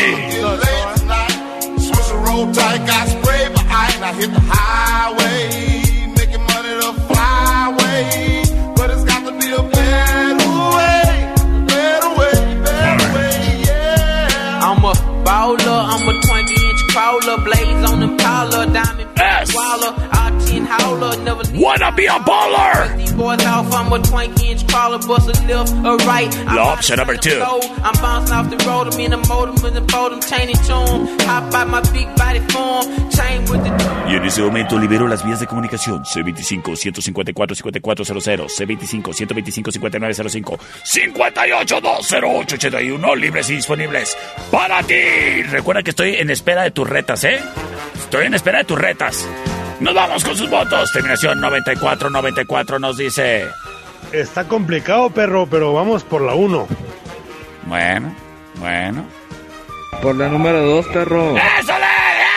Baller, 15.99 16.09
I'm 16.09 16.17
a 16.17 16.21
20 16.21 16.69
inch 16.71 16.87
crawler, 16.89 17.39
blaze 17.45 17.91
on 17.91 18.01
them 18.01 18.19
collar, 18.19 18.67
diamond 18.73 19.11
yes. 19.17 19.55
waller, 19.55 19.95
out 19.97 20.13
10 20.13 20.18
howler, 20.69 21.17
never 21.25 21.43
leave 21.45 21.61
Wanna 21.63 21.91
be 21.93 22.07
a 22.07 22.19
baller? 22.29 22.89
Boys 23.17 23.45
off, 23.47 23.73
I'm 23.75 23.93
a 23.93 23.99
20 23.99 24.49
inch 24.49 24.67
crawler, 24.69 24.99
bust 24.99 25.29
a 25.29 25.33
left 25.47 25.73
or 25.87 25.97
right. 26.07 26.33
I'm 26.47 26.57
Law 26.57 26.73
option 26.75 26.97
number 26.97 27.17
two. 27.17 27.41
I'm 27.41 27.95
bouncing 28.01 28.35
off 28.37 28.49
the 28.51 28.57
road, 28.67 28.89
I'm 28.93 29.01
in 29.01 29.13
a 29.13 29.17
motor 29.29 29.53
with 29.63 29.75
the 29.75 29.83
photo, 29.93 30.19
chaining 30.21 30.57
to 30.69 30.75
'em. 30.75 31.07
Hop 31.27 31.55
out 31.55 31.69
my 31.69 31.81
big 31.93 32.09
body 32.17 32.41
form, 32.53 32.87
chain 33.11 33.41
with 33.51 33.63
the 33.65 33.71
Y 34.09 34.17
en 34.17 34.25
ese 34.25 34.41
momento 34.41 34.79
libero 34.79 35.07
las 35.07 35.23
vías 35.23 35.39
de 35.41 35.47
comunicación 35.47 36.03
C25-154-5400, 36.03 38.49
C25-125-5905, 38.49 40.59
58-208-81, 40.83 43.15
libres 43.17 43.51
y 43.51 43.57
disponibles 43.57 44.17
para 44.51 44.83
ti. 44.83 45.43
Recuerda 45.51 45.83
que 45.83 45.91
estoy 45.91 46.17
en 46.17 46.31
espera 46.31 46.63
de 46.63 46.71
tus 46.71 46.89
retas, 46.89 47.25
¿eh? 47.25 47.41
Estoy 47.97 48.25
en 48.27 48.35
espera 48.35 48.59
de 48.59 48.65
tus 48.65 48.79
retas. 48.79 49.27
Nos 49.81 49.95
vamos 49.95 50.25
con 50.25 50.37
sus 50.37 50.51
votos. 50.51 50.91
Terminación 50.93 51.41
94-94 51.41 52.81
nos 52.81 52.97
dice... 52.97 53.47
Está 54.13 54.45
complicado, 54.45 55.11
perro, 55.11 55.47
pero 55.47 55.73
vamos 55.73 56.03
por 56.03 56.23
la 56.23 56.35
1. 56.35 56.67
Bueno, 57.67 58.15
bueno. 58.57 59.05
Por 60.03 60.17
la 60.17 60.29
número 60.29 60.61
2, 60.63 60.87
perro. 60.87 61.37
¡Ésole! 61.37 61.87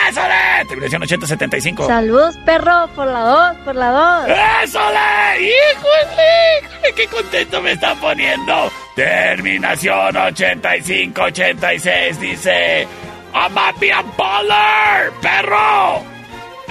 ¡Ésole! 0.08 0.66
Terminación 0.68 1.02
80-75. 1.02 1.86
Saludos, 1.86 2.36
perro, 2.44 2.88
por 2.94 3.06
la 3.06 3.20
2, 3.20 3.56
por 3.64 3.74
la 3.74 3.90
2. 3.90 4.28
¡Ésole! 4.64 5.40
¡Híjole! 5.40 6.60
híjole, 6.60 6.94
¡Qué 6.94 7.06
contento 7.08 7.62
me 7.62 7.72
está 7.72 7.94
poniendo! 7.94 8.70
Terminación 8.94 10.14
85-86 10.14 12.18
dice... 12.18 12.86
¡I'm 13.34 13.56
a 13.56 13.72
be 13.80 13.90
a 13.90 14.02
baller, 14.02 15.10
perro! 15.22 16.11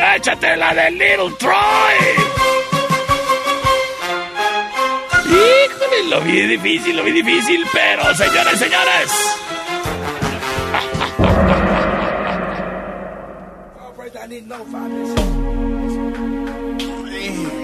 ¡Échate 0.01 0.57
la 0.57 0.73
de 0.73 0.89
Little 0.91 1.35
Troy! 1.37 1.53
¡Híjole! 5.25 6.09
Lo 6.09 6.21
vi 6.21 6.41
difícil, 6.47 6.97
lo 6.97 7.03
vi 7.03 7.11
difícil, 7.11 7.63
pero 7.71 8.15
señores, 8.15 8.57
señores. 8.57 9.11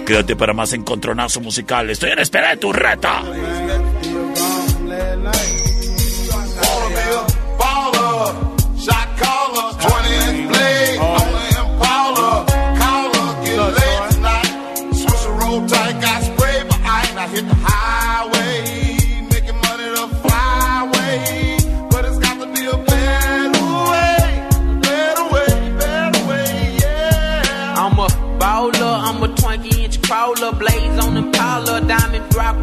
Quédate 0.06 0.36
para 0.36 0.54
más 0.54 0.74
encontronazo 0.74 1.42
musical. 1.42 1.90
Estoy 1.90 2.12
en 2.12 2.20
espera 2.20 2.52
de 2.52 2.58
tu 2.58 2.72
reta. 2.72 3.24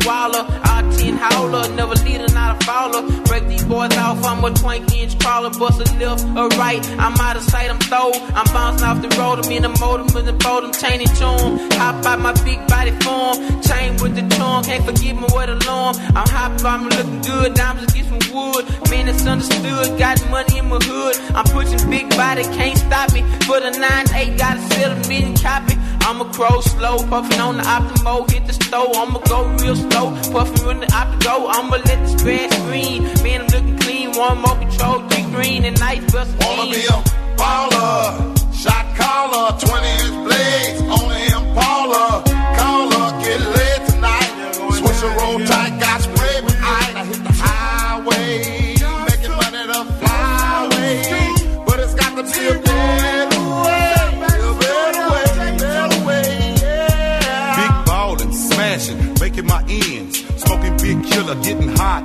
Waller, 0.05 0.44
R10 0.62 1.16
howler, 1.16 1.68
never 1.74 1.94
leader, 2.05 2.32
not 2.34 2.61
a 2.61 2.64
follower. 2.64 3.24
These 3.49 3.64
boys 3.64 3.97
off, 3.97 4.24
I'm 4.24 4.45
a 4.45 4.51
20 4.51 5.01
inch 5.01 5.18
crawler, 5.18 5.51
bust 5.51 5.80
a 5.80 5.86
left 5.99 6.24
or 6.36 6.49
right. 6.59 6.82
I'm 6.99 7.14
out 7.20 7.36
of 7.36 7.42
sight, 7.42 7.70
I'm 7.70 7.78
throw. 7.78 8.12
I'm 8.12 8.47
bouncing 8.53 8.86
off 8.86 9.03
the 9.03 9.09
road, 9.18 9.45
I'm 9.45 9.51
in 9.53 9.62
the 9.62 9.68
motor, 9.80 10.05
with 10.14 10.26
the 10.26 10.32
boat, 10.32 10.64
I'm 10.64 10.72
chaining 10.72 11.09
tune. 11.09 11.70
Hop 11.78 12.05
out 12.05 12.20
my 12.20 12.32
big 12.45 12.66
body 12.66 12.92
form, 13.03 13.36
chain 13.62 13.97
with 14.03 14.14
the 14.16 14.24
charm, 14.36 14.64
can't 14.64 14.84
forgive 14.84 15.16
me 15.16 15.26
what 15.30 15.49
alarm. 15.49 15.97
I'm 16.14 16.28
hot, 16.28 16.64
I'm 16.64 16.88
looking 16.88 17.22
good, 17.22 17.55
diamonds 17.55 17.92
get 17.92 18.07
some 18.07 18.22
wood. 18.34 18.64
Man, 18.90 19.09
it's 19.09 19.26
understood, 19.26 19.99
got 19.99 20.18
money 20.30 20.59
in 20.59 20.68
my 20.68 20.78
hood. 20.82 21.16
I'm 21.34 21.45
pushing 21.45 21.90
big 21.90 22.11
body, 22.11 22.45
can't 22.45 22.78
stop 22.78 23.12
me. 23.12 23.22
For 23.47 23.61
the 23.61 23.70
9-8, 23.70 24.38
gotta 24.38 24.61
sell 24.74 24.92
a 24.92 25.09
million 25.09 25.34
copy. 25.36 25.74
I'm 26.07 26.20
a 26.20 26.26
crow 26.32 26.61
slow, 26.61 26.99
puffin' 27.09 27.40
on 27.40 27.57
the 27.57 27.62
optimo, 27.62 28.30
hit 28.30 28.47
the 28.47 28.53
stove. 28.53 28.92
I'ma 28.95 29.20
go 29.20 29.49
real 29.57 29.74
slow, 29.74 30.12
puffin' 30.32 30.68
on 30.68 30.80
the 30.80 30.86
optigo. 30.88 31.49
I'ma 31.49 31.76
let 31.76 31.99
the 32.05 32.18
spread 32.18 32.53
screen. 32.53 33.05
Man, 33.24 33.34
I'm 33.41 33.47
looking 33.49 33.78
clean, 33.78 34.12
one 34.12 34.39
more 34.39 34.57
control, 34.57 35.01
three 35.09 35.24
green 35.35 35.64
and 35.64 35.78
nice 35.80 36.05
bust 36.12 36.30
Wanna 36.41 36.70
be 36.70 36.85
a 36.87 36.99
baller, 37.41 38.55
shot 38.55 38.87
caller, 38.97 39.59
20 39.59 39.89
inch 39.89 40.16
blades 40.26 40.80
on 40.82 41.09
the 41.12 41.20
Impala. 41.37 42.22
Caller, 42.59 43.07
get 43.22 43.41
lit 43.41 43.80
tonight. 43.91 44.30
Switch 44.78 45.03
a 45.03 45.11
roll 45.18 45.39
tight, 45.47 45.80
got 45.80 46.01
spray, 46.03 46.41
but 46.43 46.57
I 46.61 46.87
ain't. 46.89 46.97
I 46.97 47.05
hit 47.05 47.22
the 47.24 47.32
highway, 47.32 48.30
making 49.11 49.35
money 49.41 49.64
the 49.72 49.80
flyway. 50.01 51.66
But 51.66 51.80
it's 51.80 51.95
got 51.95 52.12
to 52.16 52.22
be 52.22 52.47
a 52.47 52.55
better 52.62 53.45
way, 53.64 53.95
a 53.99 54.09
better 54.22 54.53
way, 55.11 55.59
better 55.59 56.07
way, 56.07 56.55
yeah. 56.62 57.57
Big 57.59 57.87
ballin', 57.87 58.32
smashing, 58.32 59.14
making 59.20 59.47
my 59.47 59.62
ends. 59.68 60.22
Smoking 60.43 60.76
big 60.76 61.05
killer, 61.05 61.35
getting 61.43 61.68
high 61.76 62.05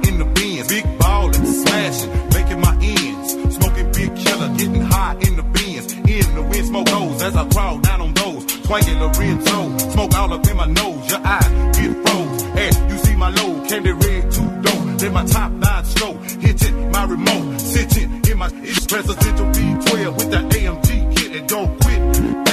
as 7.30 7.36
I 7.36 7.48
crawl 7.50 7.78
down 7.80 8.02
on 8.02 8.14
those. 8.14 8.46
Twanging 8.66 9.00
Lorenzo, 9.00 9.78
smoke 9.94 10.16
all 10.16 10.34
up 10.34 10.48
in 10.48 10.58
my 10.58 10.66
nose. 10.66 11.10
Your 11.10 11.22
eyes 11.24 11.50
get 11.78 11.92
froze. 12.04 12.44
As 12.66 12.74
you 12.90 12.98
see 13.06 13.16
my 13.16 13.30
low, 13.30 13.52
candy 13.68 13.92
red 13.92 14.32
too 14.32 14.50
dope. 14.66 15.00
Then 15.00 15.14
my 15.14 15.26
top 15.26 15.52
line 15.64 15.86
slow, 15.86 16.14
hitting 16.46 16.92
my 16.92 17.04
remote, 17.06 17.60
sitting 17.60 18.10
in 18.30 18.38
my 18.38 18.50
it's 18.64 18.86
presidential 18.86 19.48
V12 19.56 20.16
with 20.18 20.32
the 20.32 20.42
AMG 20.58 21.16
kit 21.16 21.32
and 21.38 21.48
don't 21.48 21.72
quit. 21.82 22.00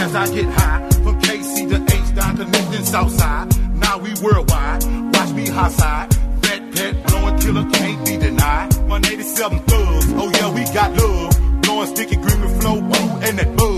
As 0.03 0.15
I 0.15 0.27
get 0.35 0.47
high 0.47 0.81
from 1.05 1.21
KC 1.21 1.55
to 1.71 1.79
H 1.97 2.15
down 2.15 2.37
connecting 2.37 2.85
Southside. 2.85 3.47
Now 3.75 3.99
we 3.99 4.13
worldwide. 4.23 4.85
Watch 5.15 5.31
me 5.33 5.47
high 5.49 5.71
side. 5.71 6.15
Fat 6.43 6.61
pet 6.75 7.07
blowing 7.07 7.39
killer 7.41 7.67
can't 7.71 8.07
be 8.07 8.17
denied. 8.19 8.75
187 8.89 9.59
thugs. 9.61 10.13
Oh 10.21 10.31
yeah, 10.37 10.55
we 10.55 10.63
got 10.75 10.93
love. 11.01 11.63
Blowing 11.63 11.89
sticky 11.89 12.17
green 12.17 12.41
with 12.43 12.61
flow 12.61 12.81
blue 12.81 13.09
and 13.27 13.39
that 13.39 13.57
bug. 13.57 13.76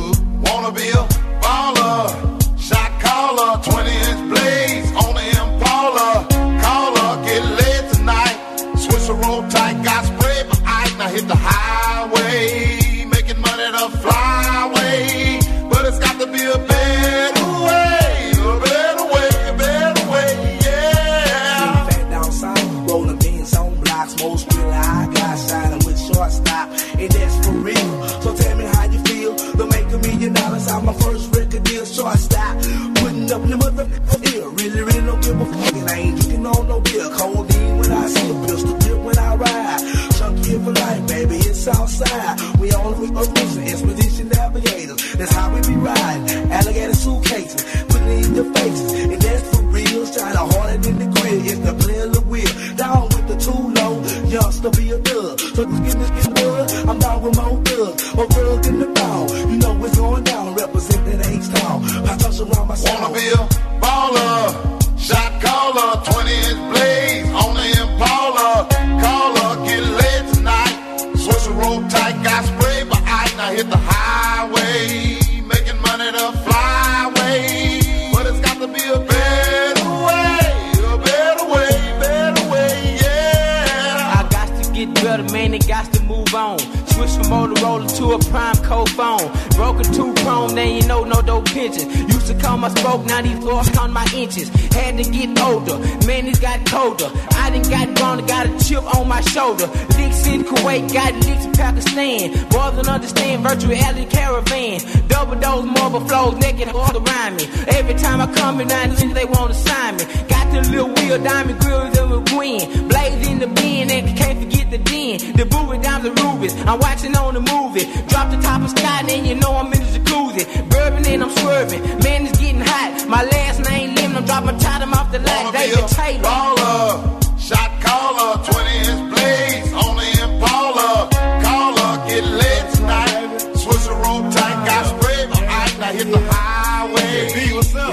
Man, 96.09 96.26
it 96.26 96.40
got 96.40 96.64
colder. 96.64 97.11
I 97.36 97.50
done 97.50 97.68
got 97.68 97.86
grown, 97.96 98.26
got 98.26 98.46
a 98.48 98.64
chip 98.64 98.82
on 98.96 99.06
my 99.06 99.20
shoulder. 99.20 99.66
Licks 99.98 100.26
in 100.26 100.42
Kuwait, 100.42 100.90
got 100.92 101.12
licks 101.26 101.44
in 101.44 101.52
Pakistan. 101.52 102.32
Boys 102.48 102.74
don't 102.76 102.88
understand 102.88 103.42
virtual 103.46 103.70
reality 103.70 104.06
caravan. 104.06 104.80
Double 105.09 105.36
dose 105.38 105.66
marble 105.66 106.00
flows, 106.09 106.34
naked 106.40 106.68
all 106.68 106.96
around 106.96 107.36
me. 107.36 107.44
Every 107.78 107.94
time 107.94 108.20
I 108.22 108.26
come 108.34 108.61
in, 108.62 108.68
they 108.68 109.26
want 109.26 109.52
to 109.52 109.59
sign 109.68 109.96
me. 109.98 110.04
Got 110.32 110.46
the 110.52 110.61
little 110.72 110.88
wheel, 110.96 111.22
diamond 111.22 111.61
grills 111.61 111.98
in 111.98 112.09
the 112.09 112.20
wind. 112.36 112.88
Blaze 112.88 113.28
in 113.28 113.38
the 113.38 113.48
bin, 113.48 113.90
and 113.90 114.16
can't 114.16 114.38
forget 114.42 114.70
the 114.70 114.78
den. 114.78 115.36
The 115.36 115.44
booty 115.44 115.78
down 115.82 116.02
the 116.02 116.12
rubies. 116.22 116.54
I'm 116.68 116.78
watching 116.80 117.14
on 117.16 117.34
the 117.34 117.44
movie. 117.52 117.84
Drop 118.09 118.30
the 118.30 118.40
top 118.40 118.62
of 118.62 118.70
sky, 118.70 119.04
and 119.06 119.26
you 119.26 119.34
know 119.34 119.52
I'm 119.61 119.70
in 119.72 119.80
the 119.84 119.98
jacuzzi. 119.98 120.44
Bourbon 120.70 121.04
and 121.04 121.22
I'm 121.24 121.30
swerving. 121.40 121.82
Man, 122.04 122.26
it's 122.26 122.38
getting 122.38 122.61
hot. 122.61 123.06
My 123.09 123.22
last 123.24 123.61
name 123.68 123.94
Lim, 123.94 124.16
I'm 124.16 124.24
dropping 124.24 124.59
time 124.59 124.92
off 124.94 125.12
the 125.12 125.18
line. 125.18 125.52
David 125.52 125.88
Taylor. 125.99 126.22
Baller, 126.22 127.40
shot 127.40 127.70
caller, 127.82 128.32
20 128.44 128.78
inch 128.88 129.03
blades 129.12 129.72
on 129.82 129.96
the 130.01 130.09
Impala. 130.24 131.09
Caller, 131.44 131.92
get 132.09 132.24
laid 132.40 132.64
tonight. 132.74 133.38
Switch 133.62 133.86
a 133.92 133.94
roll 134.03 134.22
tight, 134.30 134.59
got 134.68 134.84
spray, 134.92 135.26
but 135.26 135.42
I 135.42 135.64
ain't. 135.66 135.82
I 135.82 135.92
hit 135.99 136.09
the 136.11 136.22
highway, 136.30 137.14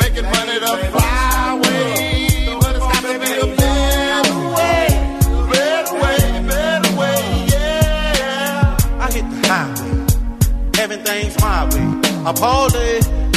making 0.03 0.27
money 0.35 0.57
the 0.65 0.73
flyway. 0.93 2.59
But 2.61 2.75
it's 2.77 2.87
got 2.93 3.03
to 3.09 3.13
be 3.23 3.31
a 3.45 3.47
better 3.61 4.39
way, 4.55 4.85
better 5.51 5.95
way, 6.03 6.19
better 6.49 6.91
way, 7.01 7.21
yeah. 7.53 8.77
I 9.01 9.07
hit 9.15 9.25
the 9.33 9.39
highway. 9.49 10.81
Everything's 10.83 11.35
my 11.41 11.65
way. 11.71 11.87
I 12.27 12.33
party 12.33 12.89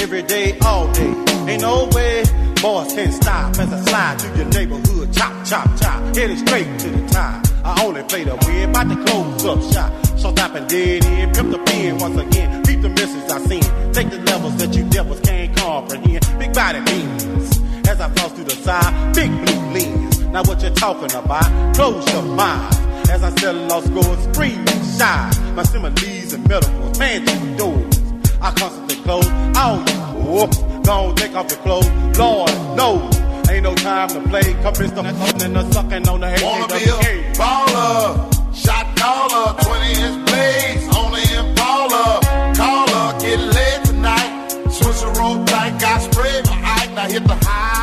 every 0.03 0.23
day, 0.23 0.59
all 0.61 0.93
day. 0.93 1.13
Ain't 1.49 1.63
no 1.63 1.89
way 1.95 2.28
Boys 2.61 2.93
can't 2.93 3.15
stop 3.15 3.57
as 3.57 3.73
I 3.73 3.81
slide 3.85 4.21
through 4.21 4.37
your 4.37 4.47
neighborhood. 4.47 5.13
Chop, 5.13 5.47
chop, 5.47 5.81
chop. 5.81 6.17
Heading 6.17 6.39
straight 6.39 6.79
to 6.81 6.91
the 6.91 7.09
top. 7.09 7.47
I 7.65 7.85
only 7.85 8.03
play 8.03 8.25
the 8.25 8.35
win, 8.35 8.71
about 8.71 8.89
to 8.89 8.97
close 9.05 9.45
up 9.45 9.73
shop. 9.73 10.07
So 10.19 10.33
stop 10.33 10.57
and 10.57 10.69
dead 10.69 11.05
end, 11.05 11.37
pimp 11.37 11.53
the 11.53 11.59
pen 11.59 11.99
once 11.99 12.19
again. 12.19 12.65
Beat 12.65 12.83
the 12.83 12.89
misses 12.89 13.31
I 13.31 13.39
seen. 13.47 13.93
Take 13.93 14.11
the 14.11 14.19
levels 14.27 14.57
that 14.57 14.75
you 14.75 14.83
devils 14.91 15.21
can't 15.21 15.57
comprehend. 15.57 16.27
Big 16.41 16.53
body 16.53 16.81
beans. 16.81 17.59
As 17.87 18.01
I 18.01 18.09
floss 18.11 18.33
through 18.33 18.45
the 18.45 18.57
side, 18.57 19.15
big 19.15 19.31
blue 19.31 19.61
lens. 19.75 20.19
Now 20.25 20.43
what 20.43 20.61
you 20.61 20.71
talking 20.71 21.13
about? 21.15 21.77
Close 21.77 22.13
your 22.13 22.23
mind. 22.23 22.75
As 23.09 23.23
I 23.23 23.31
sell 23.39 23.55
lost 23.55 23.87
scores, 23.87 24.35
scream 24.35 24.59
and 24.67 24.99
shine. 24.99 25.55
My 25.55 25.63
similes 25.63 26.33
and 26.33 26.49
metaphors, 26.49 26.99
man 26.99 27.25
through 27.25 27.57
doors. 27.57 27.99
I 28.41 28.51
constantly 28.51 28.97
close 29.05 29.29
all 29.57 29.79
you 29.79 29.99
whoops. 30.27 30.78
Don't 30.89 31.15
take 31.19 31.35
off 31.37 31.51
your 31.51 31.61
clothes, 31.61 31.87
Lord 32.19 32.51
no. 32.75 33.11
Ain't 33.51 33.65
no 33.65 33.75
time 33.75 34.09
to 34.09 34.21
play. 34.31 34.55
Come 34.63 34.75
in 34.77 34.95
the 34.95 35.03
and 35.45 35.55
the 35.57 35.71
sucking 35.71 36.09
on 36.09 36.21
the 36.21 36.41
Wanna 36.43 36.67
be 36.69 36.85
a 36.89 37.33
baller, 37.37 38.57
shot 38.57 38.97
caller, 38.97 39.53
20 39.65 39.87
inch 40.01 40.19
blades, 40.27 40.97
only 40.97 41.25
Impala. 41.37 42.21
Caller, 42.57 43.19
get 43.21 43.39
laid 43.39 43.85
tonight. 43.85 44.49
Switch 44.71 45.03
a 45.03 45.11
rope 45.21 45.47
tight, 45.47 45.79
got 45.79 46.01
sprayed 46.01 46.47
my 46.47 46.57
eye. 46.57 46.91
Now 46.95 47.07
hit 47.07 47.25
the 47.25 47.37
highway, 47.37 47.78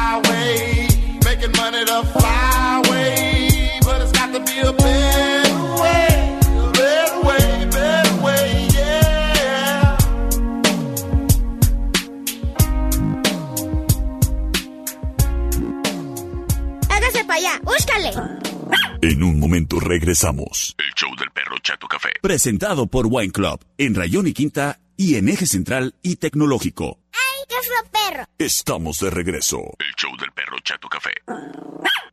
En 19.01 19.23
un 19.23 19.39
momento 19.39 19.79
regresamos. 19.79 20.75
El 20.77 20.93
show 20.93 21.09
del 21.17 21.31
perro 21.31 21.57
Chato 21.63 21.87
Café. 21.87 22.09
Presentado 22.21 22.85
por 22.87 23.07
Wine 23.09 23.31
Club 23.31 23.59
en 23.77 23.95
Rayón 23.95 24.27
y 24.27 24.33
Quinta 24.33 24.79
y 24.95 25.15
en 25.15 25.27
Eje 25.27 25.47
Central 25.47 25.95
y 26.03 26.17
Tecnológico. 26.17 26.99
¡Ay, 27.11 27.45
qué 27.49 27.55
fue 27.65 27.89
perro! 27.91 28.25
Estamos 28.37 28.99
de 28.99 29.09
regreso. 29.09 29.57
El 29.79 29.93
show 29.95 30.15
del 30.17 30.31
perro 30.33 30.57
Chato 30.63 30.87
Café. 30.87 31.13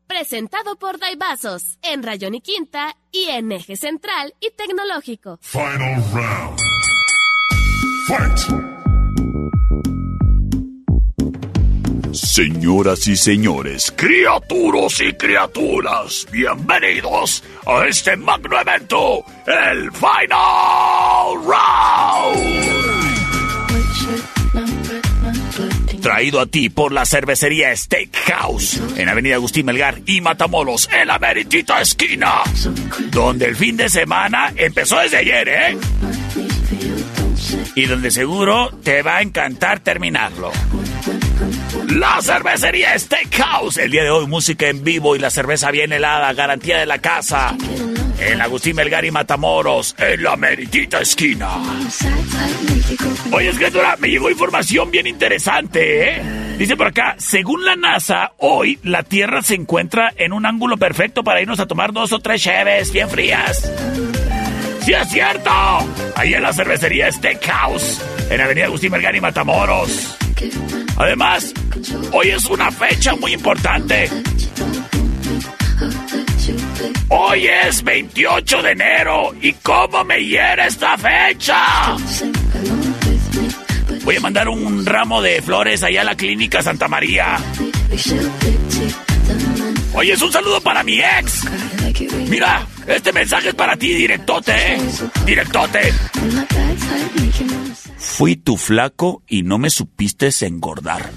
Presentado 0.06 0.76
por 0.76 0.98
Daibazos, 0.98 1.78
en 1.82 2.02
Rayón 2.02 2.34
y 2.36 2.40
Quinta 2.40 2.96
y 3.10 3.24
en 3.28 3.52
Eje 3.52 3.76
Central 3.76 4.34
y 4.40 4.50
Tecnológico. 4.50 5.38
Final 5.42 6.02
round. 6.12 6.58
Fight! 8.08 8.71
Señoras 12.12 13.06
y 13.08 13.16
señores, 13.16 13.90
criaturas 13.96 15.00
y 15.00 15.14
criaturas, 15.14 16.26
bienvenidos 16.30 17.42
a 17.64 17.86
este 17.86 18.18
magno 18.18 18.60
evento, 18.60 19.24
el 19.46 19.90
Final 19.92 21.42
Round. 21.42 22.82
Traído 26.02 26.40
a 26.40 26.46
ti 26.46 26.68
por 26.68 26.92
la 26.92 27.06
cervecería 27.06 27.74
Steakhouse 27.74 28.80
en 28.96 29.08
Avenida 29.08 29.36
Agustín 29.36 29.64
Melgar 29.64 30.02
y 30.04 30.20
Matamoros 30.20 30.90
en 30.92 31.08
la 31.08 31.18
meritita 31.18 31.80
esquina, 31.80 32.42
donde 33.10 33.46
el 33.46 33.56
fin 33.56 33.78
de 33.78 33.88
semana 33.88 34.52
empezó 34.54 34.98
desde 34.98 35.16
ayer, 35.16 35.48
¿eh? 35.48 35.78
Y 37.74 37.86
donde 37.86 38.10
seguro 38.10 38.70
te 38.82 39.00
va 39.02 39.16
a 39.16 39.22
encantar 39.22 39.80
terminarlo. 39.80 40.52
La 41.88 42.20
cervecería 42.20 42.98
Steakhouse. 42.98 43.78
El 43.78 43.90
día 43.90 44.04
de 44.04 44.10
hoy 44.10 44.26
música 44.26 44.68
en 44.68 44.84
vivo 44.84 45.16
y 45.16 45.18
la 45.18 45.30
cerveza 45.30 45.70
bien 45.70 45.92
helada, 45.92 46.32
garantía 46.32 46.78
de 46.78 46.86
la 46.86 46.98
casa. 46.98 47.56
En 48.18 48.40
Agustín 48.40 48.76
Melgar 48.76 49.04
y 49.04 49.10
Matamoros, 49.10 49.94
en 49.98 50.22
la 50.22 50.36
meritita 50.36 51.00
esquina. 51.00 51.50
Oye, 53.32 53.48
escritura, 53.48 53.96
me 53.98 54.08
llegó 54.08 54.30
información 54.30 54.90
bien 54.90 55.06
interesante, 55.06 56.10
¿eh? 56.10 56.22
Dice 56.58 56.76
por 56.76 56.88
acá, 56.88 57.16
según 57.18 57.64
la 57.64 57.74
NASA, 57.74 58.32
hoy 58.38 58.78
la 58.84 59.02
Tierra 59.02 59.42
se 59.42 59.54
encuentra 59.54 60.12
en 60.16 60.32
un 60.32 60.46
ángulo 60.46 60.76
perfecto 60.76 61.24
para 61.24 61.40
irnos 61.40 61.58
a 61.58 61.66
tomar 61.66 61.92
dos 61.92 62.12
o 62.12 62.20
tres 62.20 62.42
cheves 62.42 62.92
bien 62.92 63.08
frías. 63.08 63.72
¡Sí 64.84 64.92
es 64.92 65.08
cierto! 65.08 65.50
Ahí 66.14 66.34
en 66.34 66.42
la 66.42 66.52
cervecería 66.52 67.10
Steakhouse, 67.10 68.00
en 68.30 68.40
Avenida 68.40 68.66
Agustín 68.66 68.92
Melgar 68.92 69.16
y 69.16 69.20
Matamoros. 69.20 70.16
Además, 70.96 71.52
hoy 72.12 72.30
es 72.30 72.44
una 72.46 72.70
fecha 72.70 73.14
muy 73.16 73.32
importante. 73.32 74.08
Hoy 77.08 77.46
es 77.46 77.82
28 77.82 78.62
de 78.62 78.70
enero 78.70 79.34
y 79.40 79.52
cómo 79.54 80.04
me 80.04 80.24
hiere 80.24 80.66
esta 80.66 80.96
fecha. 80.96 81.96
Voy 84.04 84.16
a 84.16 84.20
mandar 84.20 84.48
un 84.48 84.84
ramo 84.84 85.22
de 85.22 85.40
flores 85.42 85.82
allá 85.82 86.00
a 86.00 86.04
la 86.04 86.16
clínica 86.16 86.62
Santa 86.62 86.88
María. 86.88 87.38
Oye, 89.94 90.12
es 90.12 90.22
un 90.22 90.32
saludo 90.32 90.60
para 90.60 90.82
mi 90.82 91.00
ex. 91.00 91.46
Mira, 92.28 92.66
este 92.86 93.12
mensaje 93.12 93.50
es 93.50 93.54
para 93.54 93.76
ti, 93.76 93.92
directote. 93.94 94.52
¿eh? 94.52 94.78
Directote. 95.24 95.92
Fui 97.98 98.36
tu 98.36 98.56
flaco 98.56 99.22
y 99.28 99.42
no 99.42 99.58
me 99.58 99.70
supiste 99.70 100.30
engordar. 100.46 101.10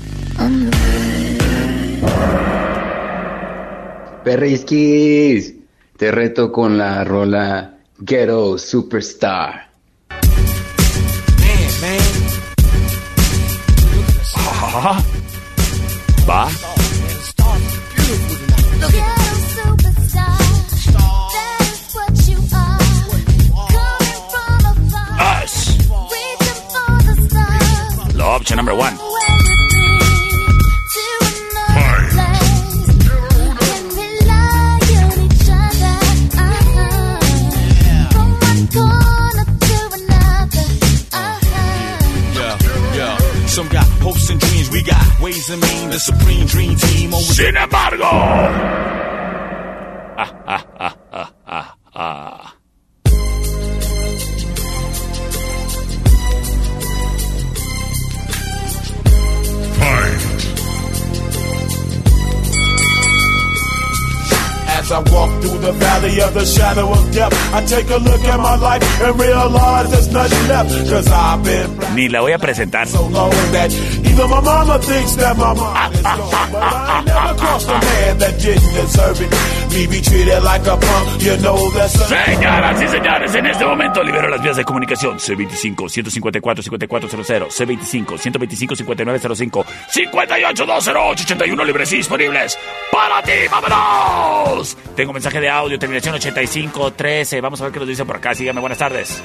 Perrisquis, 4.23 5.53
te 5.97 6.11
reto 6.11 6.51
con 6.51 6.78
la 6.78 7.03
rola 7.03 7.78
Ghetto 7.99 8.57
Superstar. 8.57 9.69
Ah, 14.78 15.01
Va. 16.28 16.74
Option 28.28 28.57
number 28.57 28.76
one. 28.76 28.93
Yeah, 42.36 42.57
yeah. 42.95 43.17
Some 43.47 43.67
got 43.69 43.86
hopes 44.01 44.30
and 44.30 44.39
dreams, 44.39 44.69
we 44.71 44.84
got 44.84 45.21
ways 45.21 45.49
and 45.49 45.61
means. 45.61 45.93
The 45.93 45.99
supreme 45.99 46.45
dream 46.47 46.76
team. 46.76 47.13
Over 47.13 47.23
Sin 47.23 47.55
embargo. 47.55 49.05
The 66.36 66.46
shadow 66.46 66.92
of 66.92 67.12
death, 67.14 67.34
I 67.54 67.64
take 67.66 67.90
a 67.90 67.96
look 67.98 68.22
at 68.26 68.38
my 68.38 68.56
life 68.58 68.84
and 69.02 69.20
realize 69.20 69.90
there's 69.92 70.10
nothing 70.12 70.48
left. 70.50 70.70
Cause 70.90 71.08
I've 71.08 71.42
been 71.44 71.76
black 71.78 71.94
Ni 71.96 72.10
la 72.10 72.20
voy 72.22 72.34
a 72.34 72.38
presentar. 72.38 72.86
so 72.88 73.08
long 73.08 73.32
that 73.56 73.72
even 73.72 74.30
my 74.30 74.42
mama 74.42 74.78
thinks 74.80 75.16
that 75.16 75.38
my 75.38 75.54
mind 75.54 75.96
is 75.96 76.02
gone. 76.02 76.52
But 76.52 76.62
I 76.62 77.02
never 77.06 77.34
crossed 77.40 77.70
a 77.70 77.80
man 77.80 78.18
that 78.20 78.38
didn't 78.40 78.74
deserve 78.76 79.22
it. 79.22 79.32
Me 79.72 79.88
be 79.88 80.02
treated 80.02 80.44
like 80.44 80.68
a 80.68 80.76
punk, 80.78 81.22
you 81.24 81.38
know 81.38 81.70
that's 81.72 81.96
a 81.96 82.06
Señoras 82.06 82.82
y 82.82 82.88
señores, 82.88 83.36
en 83.36 83.46
este 83.46 83.66
momento 83.66 84.02
libero 84.04 84.28
las 84.30 84.42
vías 84.42 84.56
de 84.58 84.64
comunicación 84.64 85.18
C25-154-5400, 85.20 87.50
C25-125-5905, 87.50 89.66
58-208-81 89.94 91.66
libres 91.66 91.92
y 91.94 91.98
disponibles 91.98 92.58
para 92.96 93.22
ti, 93.24 93.32
vámonos. 93.52 94.78
Tengo 94.96 95.12
mensaje 95.12 95.41
de 95.41 95.50
audio, 95.50 95.78
terminación 95.78 96.16
85-13. 96.16 97.41
Vamos 97.41 97.60
a 97.60 97.66
ver 97.66 97.74
qué 97.74 97.80
nos 97.80 97.88
dice 97.88 98.06
por 98.06 98.16
acá. 98.16 98.34
Sígame, 98.34 98.62
buenas 98.62 98.78
tardes. 98.78 99.22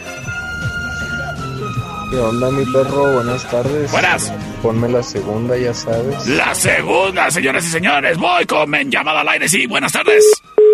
¿Qué 2.11 2.17
onda, 2.17 2.51
mi 2.51 2.65
perro? 2.73 3.13
Buenas 3.15 3.49
tardes. 3.49 3.93
Buenas. 3.93 4.33
Ponme 4.63 4.89
la 4.89 5.03
segunda, 5.03 5.57
ya 5.57 5.73
sabes. 5.73 6.27
La 6.27 6.53
segunda, 6.55 7.31
señoras 7.31 7.65
y 7.65 7.69
señores. 7.69 8.19
Voy 8.19 8.45
con 8.47 8.73
llamada 8.91 9.21
al 9.21 9.29
aire. 9.29 9.49
Sí, 9.49 9.67
buenas 9.69 9.93
tardes. 9.93 10.25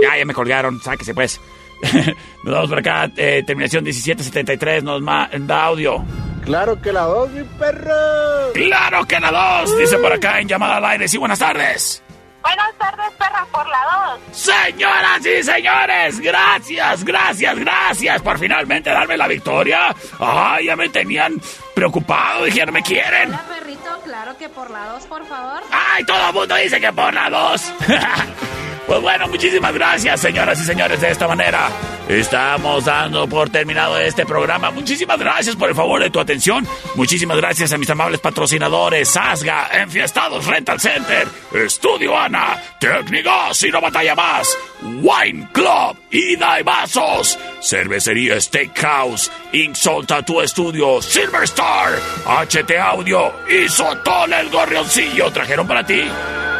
Ya, 0.02 0.16
ya 0.16 0.24
me 0.24 0.32
colgaron. 0.32 0.80
Sáquese, 0.80 1.12
pues. 1.12 1.38
nos 2.44 2.54
vamos 2.54 2.70
por 2.70 2.78
acá. 2.78 3.10
eh, 3.18 3.42
terminación 3.46 3.84
1773. 3.84 4.82
Nos 4.82 5.02
manda 5.02 5.64
audio. 5.64 6.02
Claro 6.46 6.80
que 6.80 6.92
la 6.92 7.02
dos, 7.02 7.28
mi 7.30 7.42
perro. 7.42 8.52
¡Claro 8.54 9.04
que 9.04 9.20
la 9.20 9.32
dos! 9.32 9.76
Dice 9.76 9.98
por 9.98 10.12
acá 10.12 10.40
en 10.40 10.48
llamada 10.48 10.76
al 10.76 10.84
aire. 10.86 11.08
Sí, 11.08 11.18
buenas 11.18 11.40
tardes. 11.40 12.02
Buenas 12.46 12.78
tardes, 12.78 13.12
perra, 13.18 13.44
por 13.50 13.66
la 13.66 14.18
2. 14.30 14.36
Señoras 14.36 15.26
y 15.26 15.42
señores, 15.42 16.20
gracias, 16.20 17.04
gracias, 17.04 17.58
gracias 17.58 18.22
por 18.22 18.38
finalmente 18.38 18.88
darme 18.90 19.16
la 19.16 19.26
victoria. 19.26 19.92
Ay, 20.20 20.66
ya 20.66 20.76
me 20.76 20.88
tenían 20.88 21.40
preocupado, 21.74 22.44
dijeron, 22.44 22.72
me 22.72 22.82
quieren. 22.82 23.30
Hola, 23.30 23.44
perrito, 23.48 24.00
claro 24.04 24.38
que 24.38 24.48
por 24.48 24.70
la 24.70 24.90
2, 24.90 25.06
por 25.06 25.26
favor. 25.26 25.60
Ay, 25.72 26.04
todo 26.04 26.28
el 26.28 26.34
mundo 26.34 26.54
dice 26.54 26.80
que 26.80 26.92
por 26.92 27.12
la 27.12 27.30
dos. 27.30 27.72
Pues 28.86 29.00
bueno, 29.00 29.26
muchísimas 29.26 29.74
gracias, 29.74 30.20
señoras 30.20 30.60
y 30.60 30.64
señores. 30.64 31.00
De 31.00 31.10
esta 31.10 31.26
manera, 31.26 31.68
estamos 32.08 32.84
dando 32.84 33.26
por 33.28 33.50
terminado 33.50 33.98
este 33.98 34.24
programa. 34.24 34.70
Muchísimas 34.70 35.18
gracias 35.18 35.56
por 35.56 35.68
el 35.68 35.74
favor 35.74 36.00
de 36.00 36.10
tu 36.10 36.20
atención. 36.20 36.64
Muchísimas 36.94 37.36
gracias 37.36 37.72
a 37.72 37.78
mis 37.78 37.90
amables 37.90 38.20
patrocinadores: 38.20 39.08
Sasga, 39.08 39.68
Enfiestados 39.72 40.46
Rental 40.46 40.78
Center, 40.78 41.26
Estudio 41.52 42.16
Ana, 42.16 42.62
Técnicos 42.78 43.60
y 43.64 43.70
No 43.70 43.80
Batalla 43.80 44.14
Más, 44.14 44.56
Wine 44.82 45.48
Club, 45.52 45.96
y 46.12 46.36
Vasos, 46.36 47.36
Cervecería 47.60 48.40
Steakhouse, 48.40 49.32
Insol 49.52 50.06
Tattoo 50.06 50.42
Estudio, 50.42 51.02
Silver 51.02 51.42
Star, 51.42 51.90
HT 52.24 52.70
Audio 52.78 53.32
y 53.48 53.68
Sotol 53.68 54.32
el 54.32 54.48
Gorrioncillo 54.48 55.32
trajeron 55.32 55.66
para 55.66 55.84
ti 55.84 56.04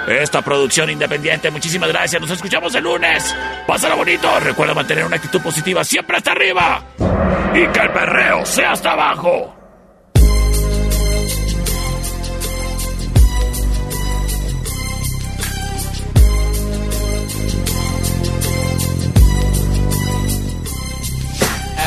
esta 0.07 0.42
producción 0.42 0.90
independiente. 0.90 1.50
Muchísimas 1.50 1.88
gracias. 1.88 2.20
Nos 2.20 2.30
escuchamos 2.30 2.74
el 2.74 2.84
lunes. 2.84 3.34
Pásala 3.66 3.94
bonito. 3.94 4.28
Recuerda 4.40 4.74
mantener 4.74 5.04
una 5.04 5.16
actitud 5.16 5.40
positiva 5.40 5.84
siempre 5.84 6.16
hasta 6.16 6.32
arriba. 6.32 6.82
Y 7.54 7.66
que 7.66 7.80
el 7.80 7.90
perreo 7.90 8.44
sea 8.44 8.72
hasta 8.72 8.92
abajo. 8.92 9.55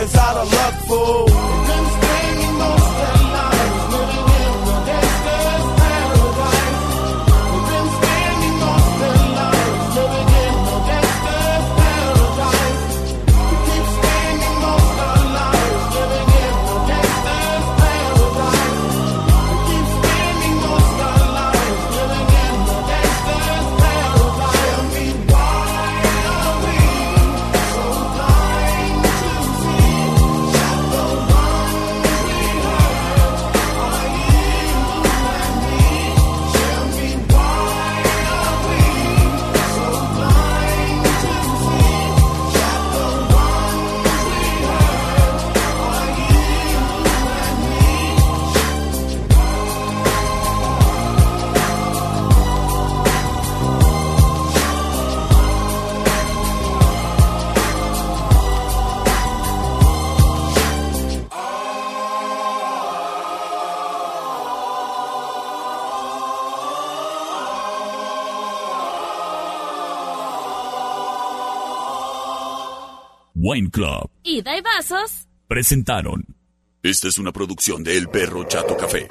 is 0.00 0.14
out 0.14 0.36
of 0.36 0.52
luck, 0.52 0.87
presentaron. 75.58 76.24
Esta 76.84 77.08
es 77.08 77.18
una 77.18 77.32
producción 77.32 77.82
de 77.82 77.96
El 77.98 78.08
Perro 78.08 78.44
Chato 78.44 78.76
Café. 78.76 79.08